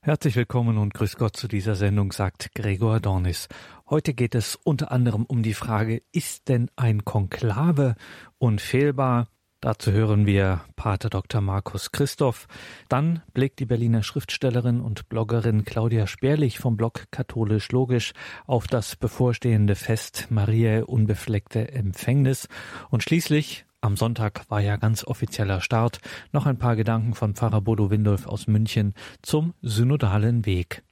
[0.00, 3.48] Herzlich willkommen und grüß Gott zu dieser Sendung, sagt Gregor Dornis.
[3.90, 7.96] Heute geht es unter anderem um die Frage, ist denn ein Konklave
[8.38, 9.26] unfehlbar?
[9.60, 11.40] Dazu hören wir Pater Dr.
[11.40, 12.46] Markus Christoph.
[12.88, 18.12] Dann blickt die Berliner Schriftstellerin und Bloggerin Claudia Sperlich vom Blog Katholisch Logisch
[18.46, 22.46] auf das bevorstehende Fest Mariä unbefleckte Empfängnis.
[22.88, 26.00] Und schließlich am Sonntag war ja ganz offizieller Start.
[26.32, 30.82] Noch ein paar Gedanken von Pfarrer Bodo Windolf aus München zum synodalen Weg.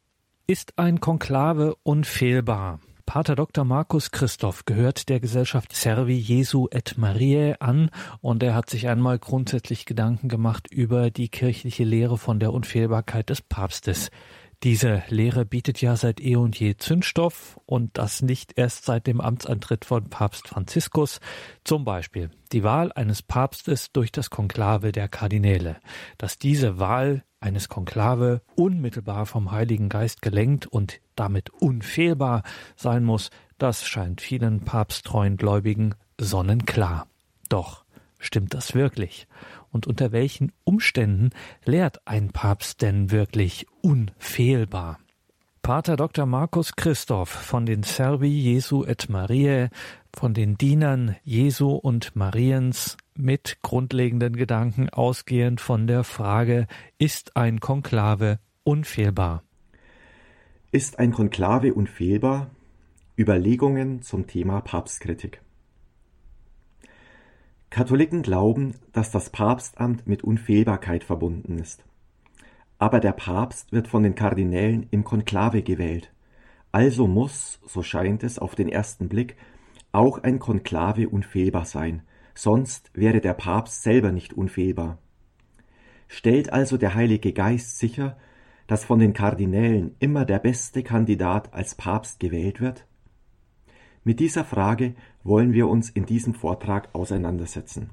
[0.46, 2.80] Ist ein Konklave unfehlbar?
[3.06, 3.64] Pater Dr.
[3.64, 9.20] Markus Christoph gehört der Gesellschaft Servi Jesu et Mariae an und er hat sich einmal
[9.20, 14.10] grundsätzlich Gedanken gemacht über die kirchliche Lehre von der Unfehlbarkeit des Papstes.
[14.62, 19.20] Diese Lehre bietet ja seit eh und je Zündstoff und das nicht erst seit dem
[19.20, 21.20] Amtsantritt von Papst Franziskus.
[21.62, 25.76] Zum Beispiel die Wahl eines Papstes durch das Konklave der Kardinäle.
[26.18, 32.42] Dass diese Wahl eines Konklave unmittelbar vom Heiligen Geist gelenkt und damit unfehlbar
[32.76, 37.06] sein muss, das scheint vielen papsttreuen Gläubigen sonnenklar.
[37.48, 37.85] Doch
[38.18, 39.26] stimmt das wirklich?
[39.76, 41.30] und unter welchen Umständen
[41.66, 44.98] lehrt ein Papst denn wirklich unfehlbar?
[45.60, 46.24] Pater Dr.
[46.24, 49.68] Markus Christoph von den Servi Jesu et Mariae,
[50.14, 57.60] von den Dienern Jesu und Mariens mit grundlegenden Gedanken ausgehend von der Frage, ist ein
[57.60, 59.42] Konklave unfehlbar?
[60.72, 62.50] Ist ein Konklave unfehlbar?
[63.18, 65.42] Überlegungen zum Thema Papstkritik.
[67.70, 71.84] Katholiken glauben, dass das Papstamt mit Unfehlbarkeit verbunden ist.
[72.78, 76.12] Aber der Papst wird von den Kardinälen im Konklave gewählt.
[76.72, 79.36] Also muss, so scheint es auf den ersten Blick,
[79.92, 82.02] auch ein Konklave unfehlbar sein,
[82.34, 84.98] sonst wäre der Papst selber nicht unfehlbar.
[86.08, 88.16] Stellt also der Heilige Geist sicher,
[88.66, 92.85] dass von den Kardinälen immer der beste Kandidat als Papst gewählt wird?
[94.06, 97.90] Mit dieser Frage wollen wir uns in diesem Vortrag auseinandersetzen.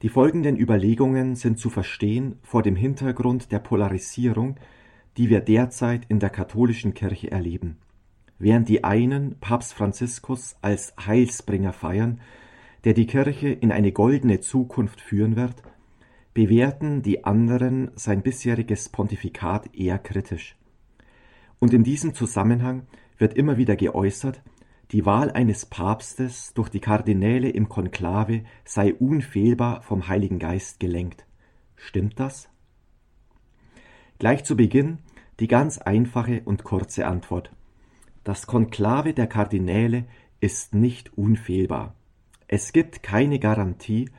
[0.00, 4.56] Die folgenden Überlegungen sind zu verstehen vor dem Hintergrund der Polarisierung,
[5.18, 7.76] die wir derzeit in der katholischen Kirche erleben.
[8.38, 12.22] Während die einen Papst Franziskus als Heilsbringer feiern,
[12.84, 15.62] der die Kirche in eine goldene Zukunft führen wird,
[16.32, 20.56] bewerten die anderen sein bisheriges Pontifikat eher kritisch.
[21.58, 22.86] Und in diesem Zusammenhang
[23.18, 24.42] wird immer wieder geäußert,
[24.90, 31.26] die Wahl eines Papstes durch die Kardinäle im Konklave sei unfehlbar vom Heiligen Geist gelenkt.
[31.76, 32.48] Stimmt das?
[34.18, 34.98] Gleich zu Beginn
[35.40, 37.50] die ganz einfache und kurze Antwort.
[38.22, 40.04] Das Konklave der Kardinäle
[40.40, 41.94] ist nicht unfehlbar.
[42.46, 44.10] Es gibt keine Garantie,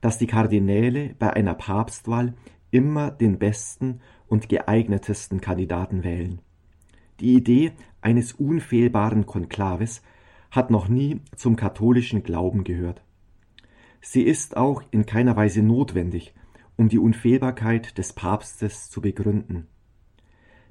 [0.00, 2.34] dass die Kardinäle bei einer Papstwahl
[2.70, 6.40] immer den besten und geeignetesten Kandidaten wählen.
[7.20, 10.02] Die Idee eines unfehlbaren Konklaves
[10.50, 13.02] hat noch nie zum katholischen Glauben gehört.
[14.00, 16.34] Sie ist auch in keiner Weise notwendig,
[16.76, 19.66] um die Unfehlbarkeit des Papstes zu begründen.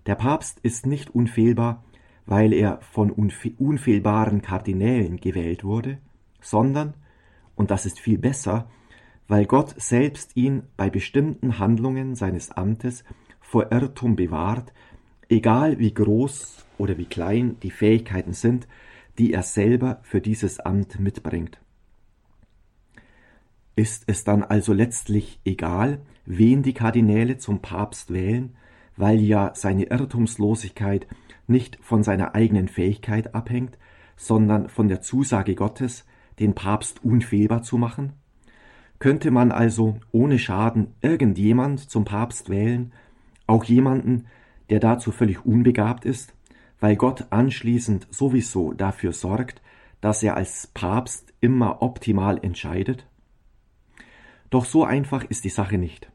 [0.08, 1.84] Der Papst ist nicht unfehlbar,
[2.26, 6.00] weil er von unfehlbaren Kardinälen gewählt wurde,
[6.42, 6.96] sondern,
[7.56, 8.70] und das ist viel besser,
[9.28, 13.04] weil Gott selbst ihn bei bestimmten Handlungen seines Amtes
[13.40, 14.74] vor Irrtum bewahrt,
[15.30, 18.68] egal wie groß oder wie klein die Fähigkeiten sind,
[19.18, 21.60] die er selber für dieses Amt mitbringt.
[23.76, 28.56] Ist es dann also letztlich egal, wen die Kardinäle zum Papst wählen,
[28.98, 31.08] weil ja seine Irrtumslosigkeit
[31.48, 33.78] nicht von seiner eigenen Fähigkeit abhängt,
[34.18, 36.06] sondern von der Zusage Gottes,
[36.40, 38.14] den Papst unfehlbar zu machen?
[39.00, 42.92] Könnte man also ohne Schaden irgendjemand zum Papst wählen,
[43.48, 44.26] auch jemanden,
[44.70, 46.34] der dazu völlig unbegabt ist,
[46.80, 49.62] weil Gott anschließend sowieso dafür sorgt,
[50.02, 53.06] dass er als Papst immer optimal entscheidet?
[54.50, 56.10] Doch so einfach ist die Sache nicht.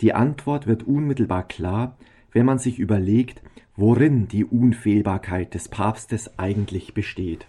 [0.00, 1.96] Die Antwort wird unmittelbar klar,
[2.32, 3.42] wenn man sich überlegt,
[3.76, 7.46] worin die Unfehlbarkeit des Papstes eigentlich besteht.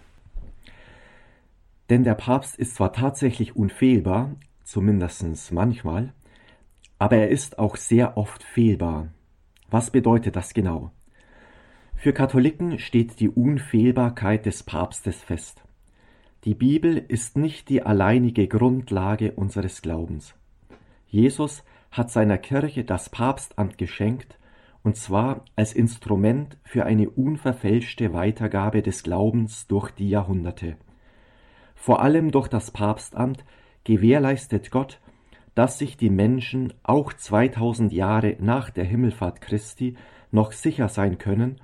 [1.90, 4.32] Denn der Papst ist zwar tatsächlich unfehlbar,
[4.64, 6.12] zumindest manchmal,
[6.98, 9.08] aber er ist auch sehr oft fehlbar.
[9.70, 10.92] Was bedeutet das genau?
[11.96, 15.62] Für Katholiken steht die Unfehlbarkeit des Papstes fest.
[16.44, 20.34] Die Bibel ist nicht die alleinige Grundlage unseres Glaubens.
[21.08, 24.38] Jesus hat seiner Kirche das Papstamt geschenkt,
[24.84, 30.76] und zwar als Instrument für eine unverfälschte Weitergabe des Glaubens durch die Jahrhunderte.
[31.74, 33.44] Vor allem durch das Papstamt
[33.82, 35.00] gewährleistet Gott,
[35.56, 39.96] dass sich die Menschen auch 2000 Jahre nach der Himmelfahrt Christi
[40.30, 41.56] noch sicher sein können,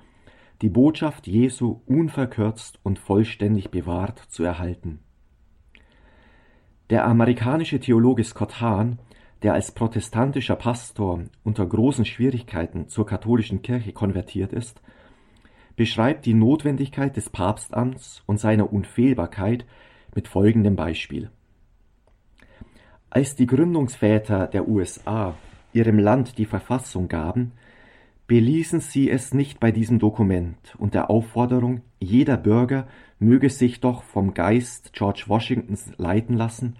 [0.63, 4.99] die Botschaft Jesu unverkürzt und vollständig bewahrt zu erhalten.
[6.89, 8.97] Der amerikanische Theologe Scott Hahn,
[9.43, 14.81] der als protestantischer Pastor unter großen Schwierigkeiten zur katholischen Kirche konvertiert ist,
[15.75, 19.67] beschreibt die Notwendigkeit des Papstamts und seiner Unfehlbarkeit
[20.15, 21.29] mit folgendem Beispiel.
[23.15, 25.35] Als die Gründungsväter der USA
[25.71, 27.51] ihrem Land die Verfassung gaben,
[28.25, 32.87] beließen sie es nicht bei diesem Dokument und der Aufforderung, jeder Bürger
[33.19, 36.75] möge sich doch vom Geist George Washingtons leiten lassen,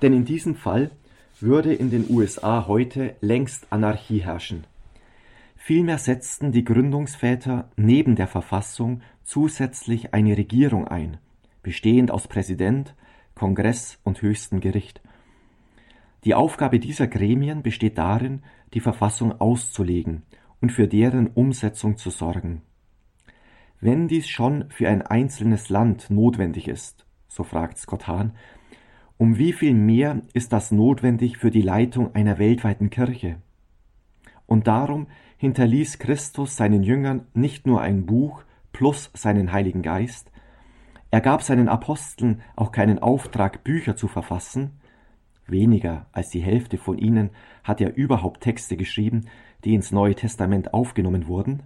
[0.00, 0.92] denn in diesem Fall
[1.40, 4.64] würde in den USA heute längst Anarchie herrschen.
[5.58, 11.18] Vielmehr setzten die Gründungsväter neben der Verfassung zusätzlich eine Regierung ein,
[11.62, 12.94] bestehend aus Präsident,
[13.34, 15.02] Kongress und höchstem Gericht.
[16.24, 18.42] Die Aufgabe dieser Gremien besteht darin,
[18.74, 20.22] die Verfassung auszulegen
[20.60, 22.62] und für deren Umsetzung zu sorgen.
[23.80, 28.32] Wenn dies schon für ein einzelnes Land notwendig ist, so fragt Scott Hahn,
[29.16, 33.36] um wie viel mehr ist das notwendig für die Leitung einer weltweiten Kirche?
[34.46, 35.06] Und darum
[35.38, 40.30] hinterließ Christus seinen Jüngern nicht nur ein Buch plus seinen Heiligen Geist,
[41.12, 44.79] er gab seinen Aposteln auch keinen Auftrag, Bücher zu verfassen,
[45.50, 47.30] weniger als die Hälfte von ihnen
[47.64, 49.26] hat er überhaupt Texte geschrieben,
[49.64, 51.62] die ins Neue Testament aufgenommen wurden,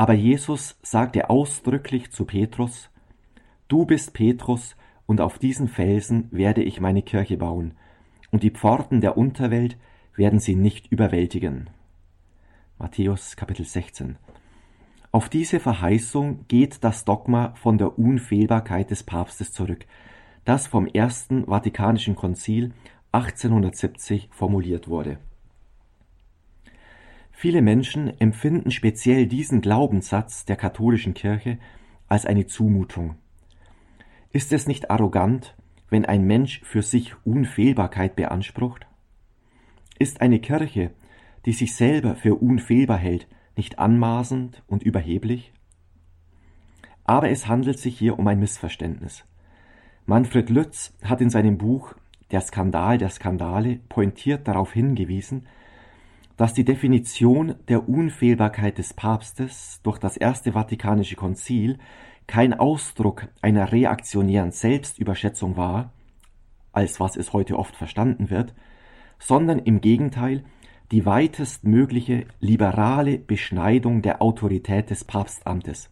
[0.00, 2.88] aber Jesus sagte ausdrücklich zu Petrus,
[3.68, 7.74] Du bist Petrus, und auf diesen Felsen werde ich meine Kirche bauen,
[8.30, 9.76] und die Pforten der Unterwelt
[10.16, 11.68] werden sie nicht überwältigen.
[12.78, 14.16] Matthäus Kapitel 16.
[15.12, 19.84] Auf diese Verheißung geht das Dogma von der Unfehlbarkeit des Papstes zurück,
[20.44, 22.72] das vom Ersten Vatikanischen Konzil
[23.12, 25.18] 1870 formuliert wurde.
[27.32, 31.58] Viele Menschen empfinden speziell diesen Glaubenssatz der katholischen Kirche
[32.06, 33.16] als eine Zumutung.
[34.30, 35.56] Ist es nicht arrogant,
[35.88, 38.86] wenn ein Mensch für sich Unfehlbarkeit beansprucht?
[39.98, 40.90] Ist eine Kirche,
[41.46, 43.26] die sich selber für unfehlbar hält,
[43.56, 45.52] nicht anmaßend und überheblich?
[47.04, 49.24] Aber es handelt sich hier um ein Missverständnis.
[50.10, 51.94] Manfred Lütz hat in seinem Buch
[52.32, 55.46] Der Skandal der Skandale pointiert darauf hingewiesen,
[56.36, 61.78] dass die Definition der Unfehlbarkeit des Papstes durch das Erste Vatikanische Konzil
[62.26, 65.92] kein Ausdruck einer reaktionären Selbstüberschätzung war,
[66.72, 68.52] als was es heute oft verstanden wird,
[69.20, 70.42] sondern im Gegenteil
[70.90, 75.88] die weitestmögliche liberale Beschneidung der Autorität des Papstamtes.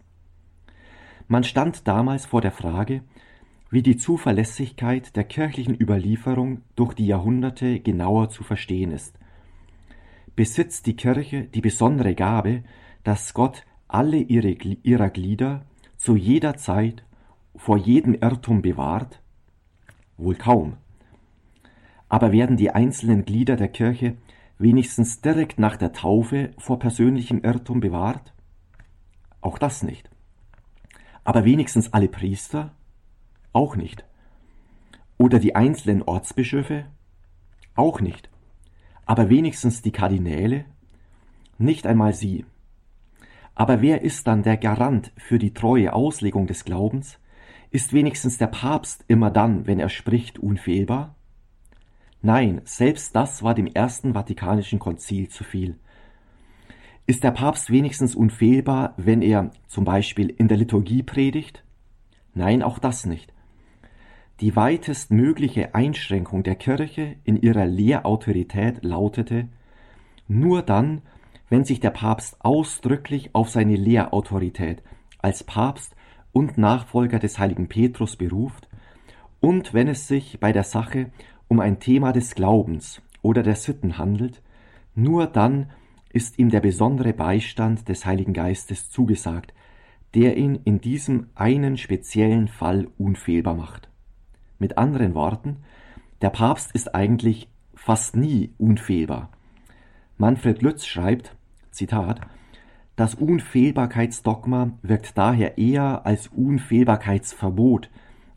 [1.29, 3.03] Man stand damals vor der Frage,
[3.71, 9.19] wie die Zuverlässigkeit der kirchlichen Überlieferung durch die Jahrhunderte genauer zu verstehen ist
[10.39, 12.63] besitzt die Kirche die besondere Gabe,
[13.03, 15.67] dass Gott alle ihre, ihrer Glieder
[15.97, 17.03] zu jeder Zeit
[17.57, 19.21] vor jedem Irrtum bewahrt?
[20.17, 20.77] Wohl kaum.
[22.09, 24.17] Aber werden die einzelnen Glieder der Kirche
[24.59, 28.33] wenigstens direkt nach der Taufe vor persönlichem Irrtum bewahrt?
[29.41, 30.09] Auch das nicht.
[31.25, 32.77] Aber wenigstens alle Priester?
[33.53, 34.05] Auch nicht.
[35.17, 36.87] Oder die einzelnen Ortsbischöfe?
[37.75, 38.31] Auch nicht.
[39.07, 40.65] Aber wenigstens die Kardinäle?
[41.59, 42.45] Nicht einmal sie.
[43.55, 47.19] Aber wer ist dann der Garant für die treue Auslegung des Glaubens?
[47.71, 51.17] Ist wenigstens der Papst immer dann, wenn er spricht, unfehlbar?
[52.23, 55.79] Nein, selbst das war dem ersten Vatikanischen Konzil zu viel.
[57.07, 61.65] Ist der Papst wenigstens unfehlbar, wenn er zum Beispiel in der Liturgie predigt?
[62.35, 63.33] Nein, auch das nicht.
[64.41, 69.49] Die weitestmögliche Einschränkung der Kirche in ihrer Lehrautorität lautete,
[70.29, 71.03] nur dann,
[71.49, 74.83] wenn sich der Papst ausdrücklich auf seine Lehrautorität
[75.19, 75.97] als Papst
[76.33, 78.69] und Nachfolger des heiligen Petrus beruft
[79.41, 81.11] und wenn es sich bei der Sache
[81.49, 84.43] um ein Thema des Glaubens oder der Sitten handelt,
[84.95, 85.71] nur dann
[86.13, 89.53] ist ihm der besondere Beistand des Heiligen Geistes zugesagt,
[90.15, 93.89] der ihn in diesem einen speziellen Fall unfehlbar macht.
[94.59, 95.59] Mit anderen Worten,
[96.21, 99.31] der Papst ist eigentlich fast nie unfehlbar.
[100.17, 101.37] Manfred Lütz schreibt,
[101.71, 102.21] Zitat,
[102.97, 107.91] das Unfehlbarkeitsdogma wirkt daher eher als Unfehlbarkeitsverbot.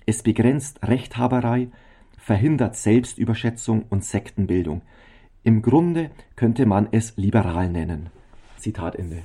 [0.05, 1.69] Es begrenzt Rechthaberei,
[2.19, 4.83] verhindert Selbstüberschätzung und Sektenbildung.
[5.41, 8.11] Im Grunde könnte man es liberal nennen.
[8.57, 9.23] Zitat Ende.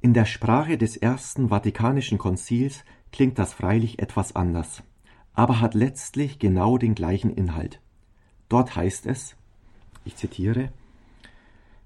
[0.00, 4.82] In der Sprache des Ersten Vatikanischen Konzils klingt das freilich etwas anders.
[5.38, 7.80] aber hat letztlich genau den gleichen Inhalt.
[8.48, 9.36] Dort heißt es,
[10.04, 10.72] ich zitiere,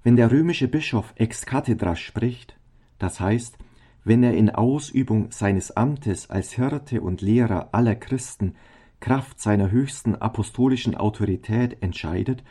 [0.03, 2.57] wenn der römische Bischof ex cathedra spricht,
[2.97, 3.59] das heißt,
[4.03, 8.55] wenn er in Ausübung seines Amtes als Hirte und Lehrer aller Christen
[8.99, 12.43] Kraft seiner höchsten apostolischen Autorität entscheidet,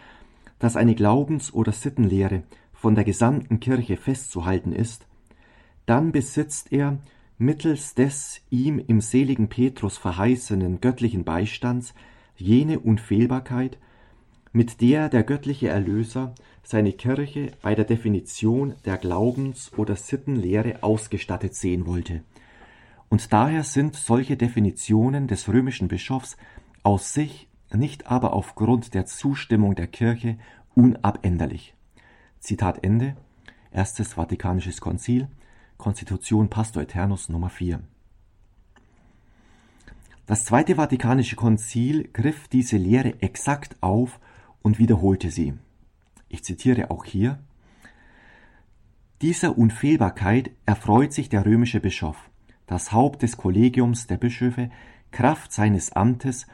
[0.61, 5.09] dass eine Glaubens- oder Sittenlehre von der gesamten Kirche festzuhalten ist,
[5.85, 6.99] dann besitzt er
[7.43, 11.95] mittels des ihm im seligen Petrus verheißenen göttlichen Beistands
[12.37, 13.79] jene Unfehlbarkeit,
[14.53, 21.55] mit der der göttliche Erlöser seine Kirche bei der Definition der Glaubens- oder Sittenlehre ausgestattet
[21.55, 22.23] sehen wollte.
[23.09, 26.37] Und daher sind solche Definitionen des römischen Bischofs
[26.83, 30.39] aus sich, nicht aber aufgrund der Zustimmung der Kirche
[30.75, 31.75] unabänderlich.
[32.41, 33.17] Zitat Ende.
[33.71, 35.29] Erstes Vatikanisches Konzil,
[35.83, 37.81] Konstitution Pastor Eternus Nummer 4.
[40.27, 44.21] Das Zweite Vatikanische Konzil griff diese Lehre exakt auf
[44.63, 45.55] und wiederholte sie.
[46.29, 47.41] Ich zitiere auch hier
[49.23, 52.31] Dieser Unfehlbarkeit erfreut sich der römische Bischof,
[52.69, 54.71] das Haupt des Kollegiums der Bischöfe,
[55.11, 56.47] Kraft seines Amtes,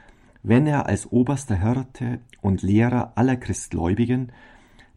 [0.42, 4.32] wenn er als oberster Hirte und Lehrer aller Christgläubigen,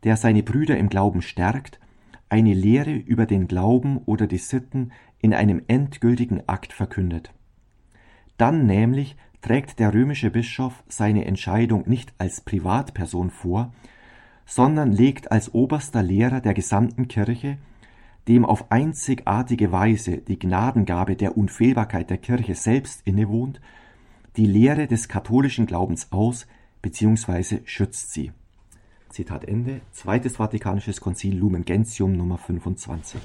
[0.05, 1.80] der seine Brüder im Glauben stärkt,
[2.31, 7.33] eine Lehre über den Glauben oder die Sitten in einem endgültigen Akt verkündet.
[8.37, 13.73] Dann nämlich trägt der römische Bischof seine Entscheidung nicht als Privatperson vor,
[14.45, 17.57] sondern legt als oberster Lehrer der gesamten Kirche,
[18.29, 23.59] dem auf einzigartige Weise die Gnadengabe der Unfehlbarkeit der Kirche selbst innewohnt,
[24.37, 26.47] die Lehre des katholischen Glaubens aus
[26.81, 27.59] bzw.
[27.65, 28.31] schützt sie.
[29.11, 33.19] Zitat Ende, Zweites Vatikanisches Konzil Lumen Gentium Nummer 25.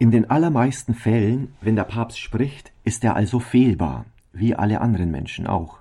[0.00, 5.12] In den allermeisten Fällen, wenn der Papst spricht, ist er also fehlbar, wie alle anderen
[5.12, 5.78] Menschen auch.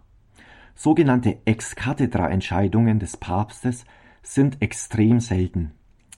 [0.75, 3.85] Sogenannte Ex-Cathedra-Entscheidungen des Papstes
[4.21, 5.71] sind extrem selten.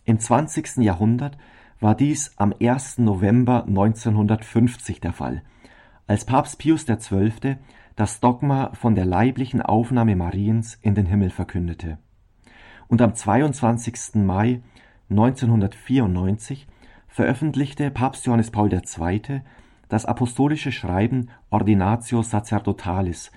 [0.04, 0.78] Im 20.
[0.78, 1.38] Jahrhundert
[1.80, 2.98] war dies am 1.
[2.98, 5.44] November 1950 der Fall,
[6.06, 7.58] als Papst Pius XII.
[8.00, 11.98] Das Dogma von der leiblichen Aufnahme Mariens in den Himmel verkündete.
[12.88, 14.16] Und am 22.
[14.24, 14.62] Mai
[15.10, 16.66] 1994
[17.10, 19.42] veröffentlichte Papst Johannes Paul II.
[19.90, 23.34] das apostolische Schreiben Ordinatio Sacerdotalis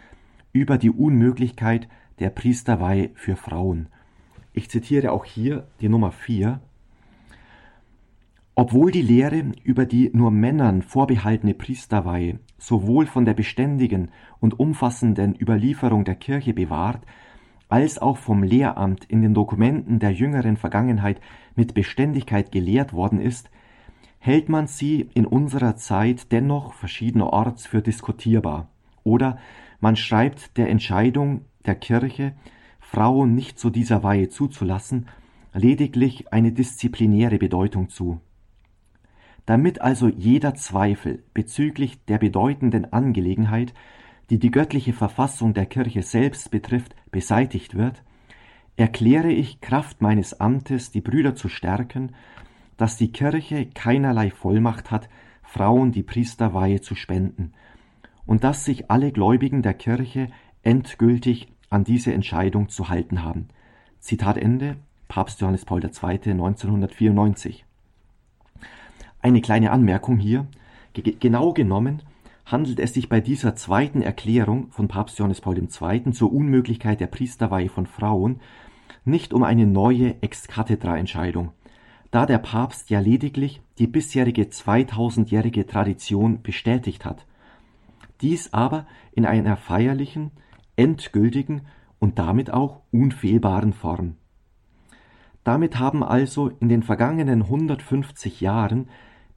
[0.53, 1.89] über die Unmöglichkeit
[2.21, 3.89] der Priesterweihe für Frauen.
[4.53, 6.61] Ich zitiere auch hier die Nummer 4.
[8.55, 15.35] Obwohl die Lehre über die nur Männern vorbehaltene Priesterweihe sowohl von der beständigen und umfassenden
[15.41, 17.03] Überlieferung der Kirche bewahrt,
[17.71, 21.19] als auch vom Lehramt in den Dokumenten der jüngeren Vergangenheit
[21.57, 23.51] mit Beständigkeit gelehrt worden ist,
[24.19, 28.69] hält man sie in unserer Zeit dennoch verschiedenerorts für diskutierbar.
[29.03, 29.39] Oder
[29.81, 32.35] man schreibt der Entscheidung der Kirche,
[32.79, 35.09] Frauen nicht zu dieser Weihe zuzulassen,
[35.55, 38.21] lediglich eine disziplinäre Bedeutung zu.
[39.47, 43.75] Damit also jeder Zweifel bezüglich der bedeutenden Angelegenheit,
[44.31, 48.03] die die göttliche Verfassung der Kirche selbst betrifft, beseitigt wird,
[48.77, 52.13] erkläre ich Kraft meines Amtes, die Brüder zu stärken,
[52.77, 55.09] dass die Kirche keinerlei Vollmacht hat,
[55.43, 57.53] Frauen die Priesterweihe zu spenden,
[58.25, 60.29] und dass sich alle Gläubigen der Kirche
[60.63, 63.49] endgültig an diese Entscheidung zu halten haben.
[63.99, 64.77] Zitat Ende,
[65.09, 65.91] Papst Johannes Paul II.
[65.91, 67.67] 1994.
[69.23, 70.47] Eine kleine Anmerkung hier.
[70.93, 72.03] Genau genommen
[72.45, 76.13] handelt es sich bei dieser zweiten Erklärung von Papst Johannes Paul II.
[76.13, 78.41] zur Unmöglichkeit der Priesterweihe von Frauen
[79.05, 81.53] nicht um eine neue Ex-Cathedra-Entscheidung,
[82.11, 87.25] da der Papst ja lediglich die bisherige 2000-jährige Tradition bestätigt hat
[88.23, 90.31] dies aber in einer feierlichen,
[90.77, 91.63] endgültigen
[91.99, 94.17] und damit auch unfehlbaren Form.
[95.45, 98.89] Damit haben also in den vergangenen 150 Jahren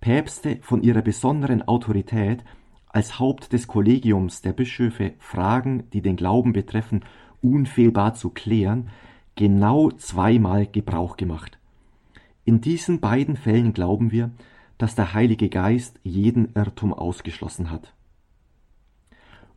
[0.02, 2.44] Päpste von ihrer besonderen Autorität
[2.88, 7.04] als Haupt des Kollegiums der Bischöfe Fragen, die den Glauben betreffen,
[7.42, 8.90] unfehlbar zu klären,
[9.36, 11.60] genau zweimal Gebrauch gemacht.
[12.46, 14.32] In diesen beiden Fällen glauben wir,
[14.78, 17.94] dass der Heilige Geist jeden Irrtum ausgeschlossen hat.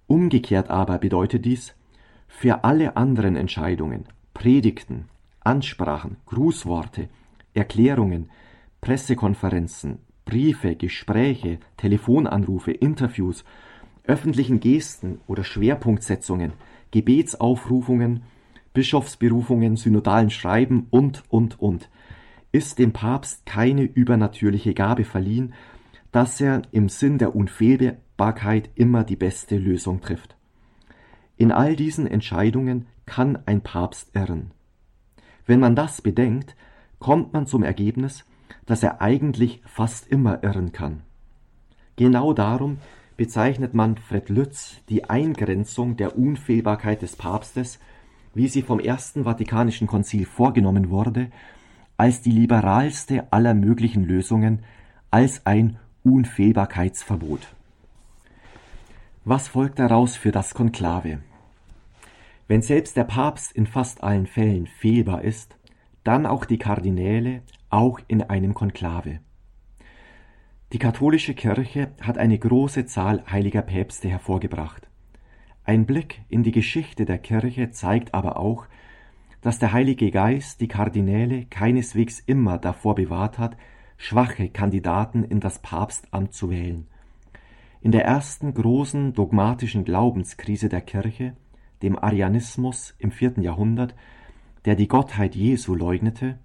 [0.06, 1.74] Umgekehrt aber bedeutet dies,
[2.26, 5.08] für alle anderen Entscheidungen, Predigten,
[5.40, 7.08] Ansprachen, Grußworte,
[7.54, 8.30] Erklärungen,
[8.80, 13.44] Pressekonferenzen, Briefe, Gespräche, Telefonanrufe, Interviews,
[14.04, 16.52] öffentlichen Gesten oder Schwerpunktsetzungen,
[16.92, 18.22] Gebetsaufrufungen,
[18.74, 21.90] Bischofsberufungen, synodalen Schreiben und, und, und,
[22.52, 25.54] ist dem Papst keine übernatürliche Gabe verliehen,
[26.12, 30.36] dass er im Sinn der Unfehlbar Fruchtbarkeit immer die beste Lösung trifft.
[31.36, 34.50] In all diesen Entscheidungen kann ein Papst irren.
[35.46, 36.56] Wenn man das bedenkt,
[36.98, 38.24] kommt man zum Ergebnis,
[38.66, 41.02] dass er eigentlich fast immer irren kann.
[41.96, 42.78] Genau darum
[43.16, 47.78] bezeichnet Manfred Lütz die Eingrenzung der Unfehlbarkeit des Papstes,
[48.34, 51.30] wie sie vom Ersten Vatikanischen Konzil vorgenommen wurde,
[51.96, 54.60] als die liberalste aller möglichen Lösungen,
[55.10, 57.48] als ein Unfehlbarkeitsverbot.
[59.24, 61.18] Was folgt daraus für das Konklave?
[62.46, 65.56] Wenn selbst der Papst in fast allen Fällen fehlbar ist,
[66.04, 69.20] dann auch die Kardinäle, auch in einem Konklave.
[70.72, 74.88] Die katholische Kirche hat eine große Zahl heiliger Päpste hervorgebracht.
[75.64, 78.66] Ein Blick in die Geschichte der Kirche zeigt aber auch,
[79.40, 83.56] dass der Heilige Geist die Kardinäle keineswegs immer davor bewahrt hat,
[83.96, 86.86] schwache Kandidaten in das Papstamt zu wählen.
[87.80, 91.36] In der ersten großen dogmatischen Glaubenskrise der Kirche
[91.82, 93.94] dem Arianismus im vierten Jahrhundert,
[94.64, 96.38] der die Gottheit Jesu leugnete,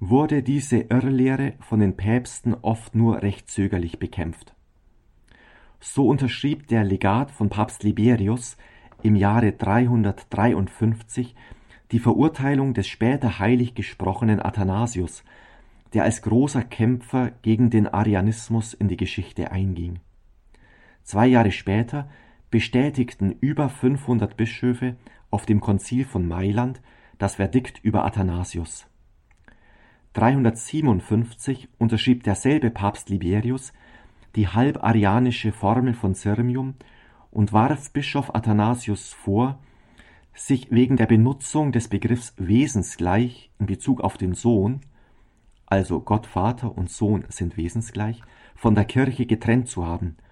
[0.00, 4.54] wurde diese Irrlehre von den Päpsten oft nur recht zögerlich bekämpft.
[5.78, 8.56] So unterschrieb der Legat von Papst Liberius
[9.02, 11.34] im Jahre 353
[11.92, 15.22] die Verurteilung des später heilig gesprochenen Athanasius,
[15.92, 20.00] der als großer Kämpfer gegen den Arianismus in die Geschichte einging.
[21.02, 22.08] Zwei Jahre später
[22.50, 24.96] bestätigten über 500 Bischöfe
[25.30, 26.80] auf dem Konzil von Mailand
[27.18, 28.89] das Verdikt über Athanasius.
[30.14, 33.72] 357 unterschrieb derselbe Papst Liberius
[34.36, 36.74] die halbarianische Formel von Sirmium
[37.30, 39.58] und warf Bischof Athanasius vor,
[40.34, 44.80] sich wegen der Benutzung des Begriffs wesensgleich in Bezug auf den Sohn,
[45.66, 48.22] also Gott Vater und Sohn sind wesensgleich,
[48.54, 50.16] von der Kirche getrennt zu haben–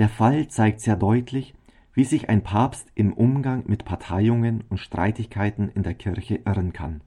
[0.00, 1.54] der Fall zeigt sehr deutlich,
[1.92, 7.02] wie sich ein Papst im Umgang mit Parteiungen und Streitigkeiten in der Kirche irren kann.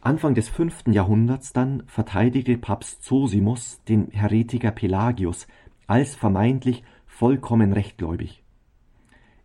[0.00, 5.48] Anfang des fünften Jahrhunderts dann verteidigte Papst Zosimus den Heretiker Pelagius
[5.86, 8.44] als vermeintlich vollkommen rechtgläubig.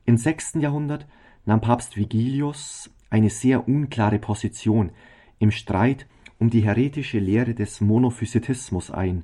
[0.05, 1.07] Im sechsten Jahrhundert
[1.45, 4.91] nahm Papst Vigilius eine sehr unklare Position
[5.39, 6.07] im Streit
[6.39, 9.23] um die heretische Lehre des Monophysitismus ein,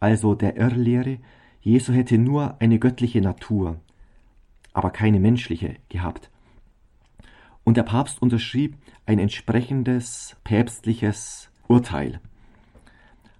[0.00, 1.18] also der Irrlehre,
[1.60, 3.80] Jesu hätte nur eine göttliche Natur,
[4.72, 6.30] aber keine menschliche gehabt.
[7.66, 8.76] Und der Papst unterschrieb
[9.06, 12.20] ein entsprechendes päpstliches Urteil.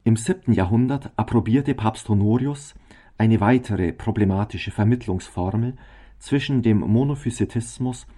[0.03, 2.75] Im siebten Jahrhundert approbierte Papst Honorius
[3.19, 5.77] eine weitere problematische Vermittlungsformel
[6.19, 8.09] zwischen dem Monophysitismus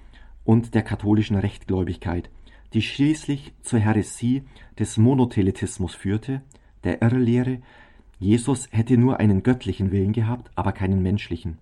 [0.44, 2.30] und der katholischen Rechtgläubigkeit,
[2.72, 4.44] die schließlich zur Häresie
[4.78, 6.40] des Monotheletismus führte,
[6.84, 7.60] der Irrlehre,
[8.18, 11.58] Jesus hätte nur einen göttlichen Willen gehabt, aber keinen menschlichen.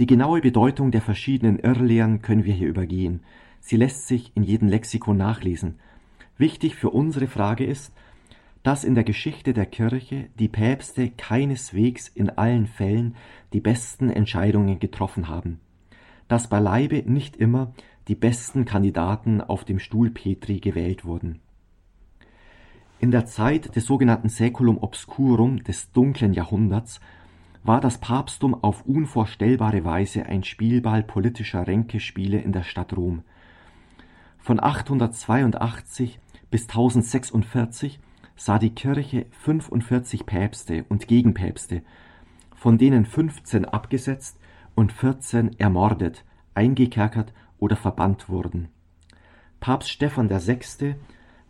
[0.00, 3.20] Die genaue Bedeutung der verschiedenen Irrlehren können wir hier übergehen.
[3.60, 5.78] Sie lässt sich in jedem Lexikon nachlesen.
[6.38, 7.92] Wichtig für unsere Frage ist,
[8.62, 13.14] dass in der Geschichte der Kirche die Päpste keineswegs in allen Fällen
[13.52, 15.60] die besten Entscheidungen getroffen haben,
[16.28, 17.74] dass beileibe nicht immer
[18.08, 21.40] die besten Kandidaten auf dem Stuhl Petri gewählt wurden.
[23.00, 27.00] In der Zeit des sogenannten Saeculum obscurum, des dunklen Jahrhunderts,
[27.62, 33.22] war das Papsttum auf unvorstellbare Weise ein Spielball politischer Ränkespiele in der Stadt Rom.
[34.38, 36.18] Von 882
[36.50, 38.00] bis 1046
[38.36, 41.82] sah die Kirche 45 Päpste und Gegenpäpste,
[42.56, 44.38] von denen 15 abgesetzt
[44.74, 48.68] und 14 ermordet, eingekerkert oder verbannt wurden.
[49.60, 50.94] Papst Stephan VI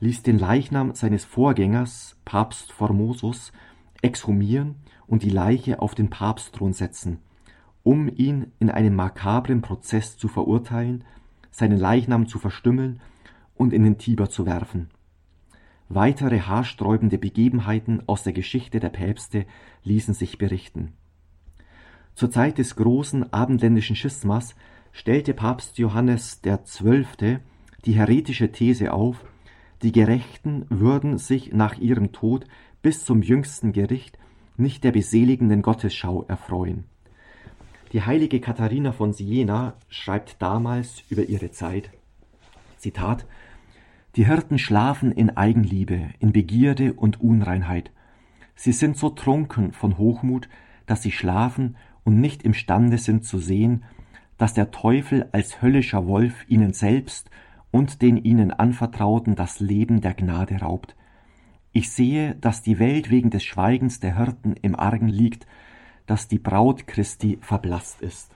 [0.01, 3.53] ließ den Leichnam seines Vorgängers, Papst Formosus,
[4.03, 4.77] exhumieren
[5.11, 7.18] und die Leiche auf den Papstthron setzen,
[7.83, 11.03] um ihn in einem makabren Prozess zu verurteilen,
[11.51, 13.01] seinen Leichnam zu verstümmeln
[13.57, 14.88] und in den Tiber zu werfen.
[15.88, 19.46] Weitere haarsträubende Begebenheiten aus der Geschichte der Päpste
[19.83, 20.92] ließen sich berichten.
[22.14, 24.55] Zur Zeit des großen abendländischen Schismas
[24.92, 27.38] stellte Papst Johannes XII.
[27.85, 29.25] die heretische These auf,
[29.83, 32.44] die Gerechten würden sich nach ihrem Tod
[32.81, 34.16] bis zum jüngsten Gericht
[34.56, 36.84] nicht der beseligenden Gottesschau erfreuen.
[37.92, 41.90] Die heilige Katharina von Siena schreibt damals über ihre Zeit,
[42.76, 43.26] Zitat,
[44.16, 47.90] Die Hirten schlafen in Eigenliebe, in Begierde und Unreinheit.
[48.54, 50.48] Sie sind so trunken von Hochmut,
[50.86, 53.84] dass sie schlafen und nicht imstande sind zu sehen,
[54.38, 57.30] dass der Teufel als höllischer Wolf ihnen selbst
[57.70, 60.96] und den ihnen anvertrauten das Leben der Gnade raubt
[61.72, 65.46] Ich sehe, dass die Welt wegen des Schweigens der Hirten im Argen liegt,
[66.06, 68.35] dass die Braut Christi verblasst ist.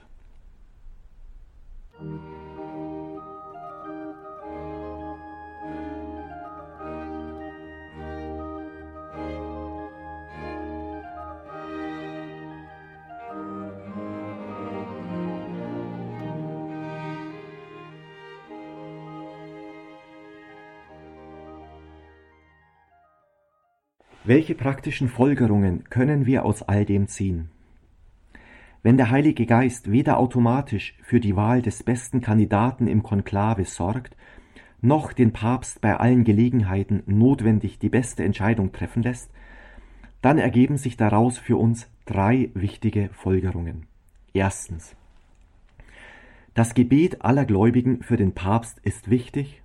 [24.27, 27.51] Welche praktischen Folgerungen können wir aus all dem ziehen?
[28.81, 34.17] Wenn der Heilige Geist weder automatisch für die Wahl des besten Kandidaten im Konklave sorgt,
[34.81, 39.29] noch den Papst bei allen Gelegenheiten notwendig die beste Entscheidung treffen lässt,
[40.23, 43.85] dann ergeben sich daraus für uns drei wichtige Folgerungen.
[44.33, 44.95] Erstens.
[46.55, 49.61] Das Gebet aller Gläubigen für den Papst ist wichtig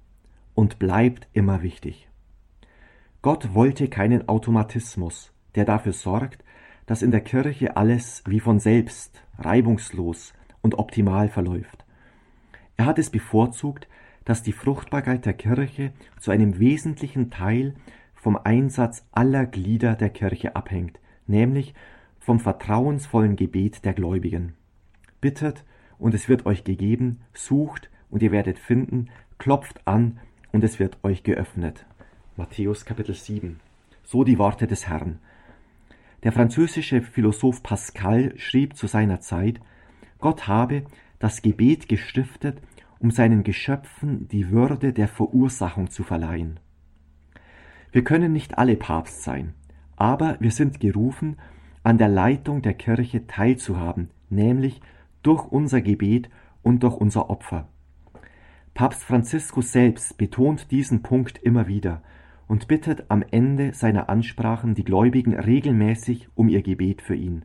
[0.55, 2.10] und bleibt immer wichtig.
[3.23, 6.43] Gott wollte keinen Automatismus, der dafür sorgt,
[6.87, 11.85] dass in der Kirche alles wie von selbst, reibungslos und optimal verläuft.
[12.79, 13.89] Er hat es bevorzugt,
[14.25, 17.75] dass die Fruchtbarkeit der Kirche zu einem wesentlichen Teil
[18.15, 21.75] vom Einsatz aller Glieder der Kirche abhängt, nämlich
[22.19, 24.55] vom vertrauensvollen Gebet der Gläubigen.
[25.21, 25.65] Bittet
[25.99, 30.21] und es wird euch gegeben, sucht und ihr werdet finden, klopft an
[30.53, 31.85] und es wird euch geöffnet.
[32.41, 33.61] Matthäus Kapitel 7.
[34.03, 35.19] So die Worte des Herrn.
[36.23, 39.61] Der französische Philosoph Pascal schrieb zu seiner Zeit,
[40.21, 40.85] Gott habe
[41.19, 42.57] das Gebet gestiftet,
[42.99, 46.59] um seinen Geschöpfen die Würde der Verursachung zu verleihen.
[47.93, 49.53] Wir können nicht alle Papst sein,
[49.97, 51.37] aber wir sind gerufen,
[51.83, 54.81] an der Leitung der Kirche teilzuhaben, nämlich
[55.23, 56.31] durch unser Gebet
[56.63, 57.69] und durch unser Opfer.
[58.73, 62.01] Papst Franziskus selbst betont diesen Punkt immer wieder
[62.51, 67.45] und bittet am Ende seiner Ansprachen die Gläubigen regelmäßig um ihr Gebet für ihn.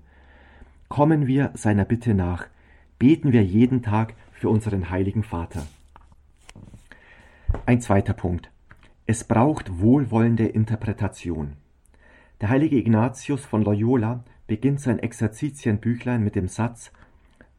[0.87, 2.47] Kommen wir seiner Bitte nach,
[2.97, 5.67] beten wir jeden Tag für unseren heiligen Vater.
[7.67, 8.49] Ein zweiter Punkt.
[9.05, 11.53] Es braucht wohlwollende Interpretation.
[12.41, 16.91] Der heilige Ignatius von Loyola beginnt sein Exerzitienbüchlein mit dem Satz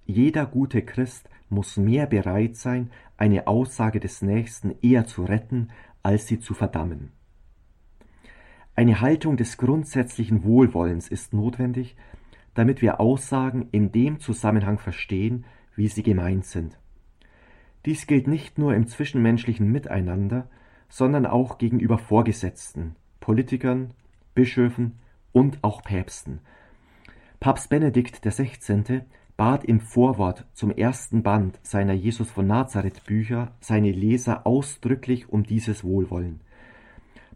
[0.04, 5.68] Jeder gute Christ muss mehr bereit sein, eine Aussage des Nächsten eher zu retten,
[6.02, 7.12] als sie zu verdammen.
[8.76, 11.96] Eine Haltung des grundsätzlichen Wohlwollens ist notwendig,
[12.52, 16.78] damit wir Aussagen in dem Zusammenhang verstehen, wie sie gemeint sind.
[17.86, 20.50] Dies gilt nicht nur im zwischenmenschlichen Miteinander,
[20.90, 23.94] sondern auch gegenüber Vorgesetzten, Politikern,
[24.34, 24.98] Bischöfen
[25.32, 26.40] und auch Päpsten.
[27.40, 29.02] Papst Benedikt XVI.
[29.38, 35.44] bat im Vorwort zum ersten Band seiner Jesus von Nazareth Bücher seine Leser ausdrücklich um
[35.44, 36.40] dieses Wohlwollen.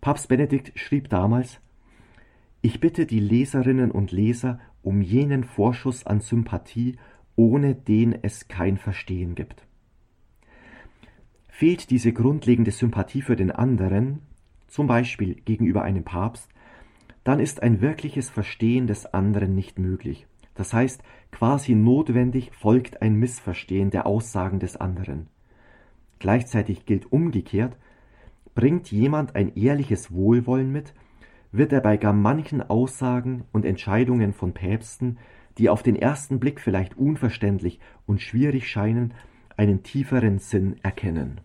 [0.00, 1.60] Papst Benedikt schrieb damals
[2.62, 6.96] Ich bitte die Leserinnen und Leser um jenen Vorschuss an Sympathie,
[7.36, 9.66] ohne den es kein Verstehen gibt.
[11.48, 14.20] Fehlt diese grundlegende Sympathie für den anderen,
[14.68, 16.48] zum Beispiel gegenüber einem Papst,
[17.22, 20.26] dann ist ein wirkliches Verstehen des anderen nicht möglich.
[20.54, 25.26] Das heißt, quasi notwendig folgt ein Missverstehen der Aussagen des anderen.
[26.18, 27.76] Gleichzeitig gilt umgekehrt,
[28.54, 30.94] Bringt jemand ein ehrliches Wohlwollen mit,
[31.52, 35.18] wird er bei gar manchen Aussagen und Entscheidungen von Päpsten,
[35.58, 39.14] die auf den ersten Blick vielleicht unverständlich und schwierig scheinen,
[39.56, 41.40] einen tieferen Sinn erkennen.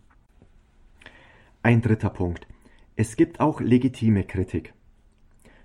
[1.64, 2.48] Ein dritter Punkt.
[2.96, 4.74] Es gibt auch legitime Kritik.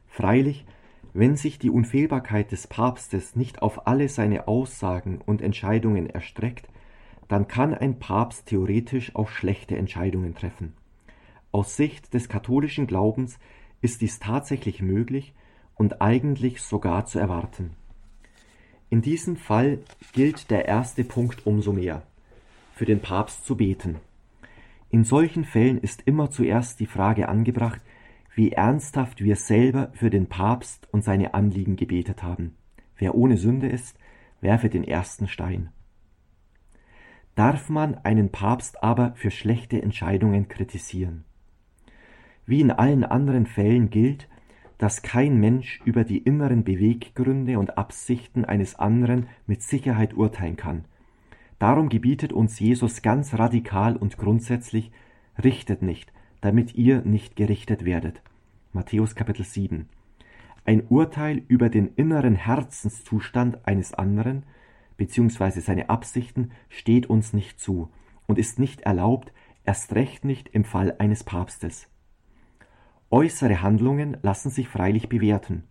[0.08, 0.66] Freilich,
[1.12, 6.68] wenn sich die Unfehlbarkeit des Papstes nicht auf alle seine Aussagen und Entscheidungen erstreckt,
[7.28, 10.72] dann kann ein Papst theoretisch auch schlechte Entscheidungen treffen.
[11.52, 13.38] Aus Sicht des katholischen Glaubens
[13.80, 15.34] ist dies tatsächlich möglich
[15.74, 17.70] und eigentlich sogar zu erwarten.
[18.88, 19.78] In diesem Fall
[20.12, 22.02] gilt der erste Punkt umso mehr,
[22.74, 23.96] für den Papst zu beten.
[24.90, 27.80] In solchen Fällen ist immer zuerst die Frage angebracht,
[28.34, 32.56] wie ernsthaft wir selber für den Papst und seine Anliegen gebetet haben.
[32.96, 33.98] Wer ohne Sünde ist,
[34.40, 35.70] werfe den ersten Stein.
[37.34, 41.24] Darf man einen Papst aber für schlechte Entscheidungen kritisieren?
[42.50, 44.26] Wie in allen anderen Fällen gilt,
[44.76, 50.84] dass kein Mensch über die inneren Beweggründe und Absichten eines anderen mit Sicherheit urteilen kann.
[51.60, 54.90] Darum gebietet uns Jesus ganz radikal und grundsätzlich,
[55.40, 58.20] richtet nicht, damit ihr nicht gerichtet werdet.
[58.72, 59.88] Matthäus Kapitel 7.
[60.64, 64.42] Ein Urteil über den inneren Herzenszustand eines anderen
[64.96, 65.60] bzw.
[65.60, 67.90] seine Absichten steht uns nicht zu
[68.26, 69.32] und ist nicht erlaubt,
[69.64, 71.89] erst recht nicht im Fall eines Papstes.
[73.10, 75.64] Äußere Handlungen lassen sich freilich bewerten.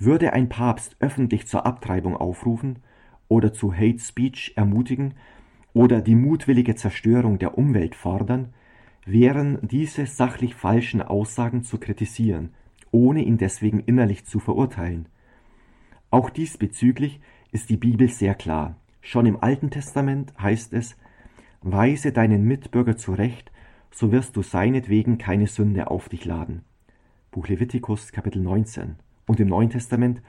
[0.00, 2.80] Würde ein Papst öffentlich zur Abtreibung aufrufen
[3.28, 5.14] oder zu Hate Speech ermutigen
[5.72, 8.52] oder die mutwillige Zerstörung der Umwelt fordern,
[9.04, 12.50] wären diese sachlich falschen Aussagen zu kritisieren,
[12.90, 15.08] ohne ihn deswegen innerlich zu verurteilen.
[16.10, 17.20] Auch diesbezüglich
[17.52, 18.76] ist die Bibel sehr klar.
[19.02, 20.96] Schon im Alten Testament heißt es,
[21.62, 23.52] Weise deinen Mitbürger zurecht,
[23.96, 26.60] so wirst du seinetwegen keine Sünde auf dich laden.
[27.30, 28.96] Buch Levitikus Kapitel 19.
[29.26, 30.20] Und im Neuen Testament,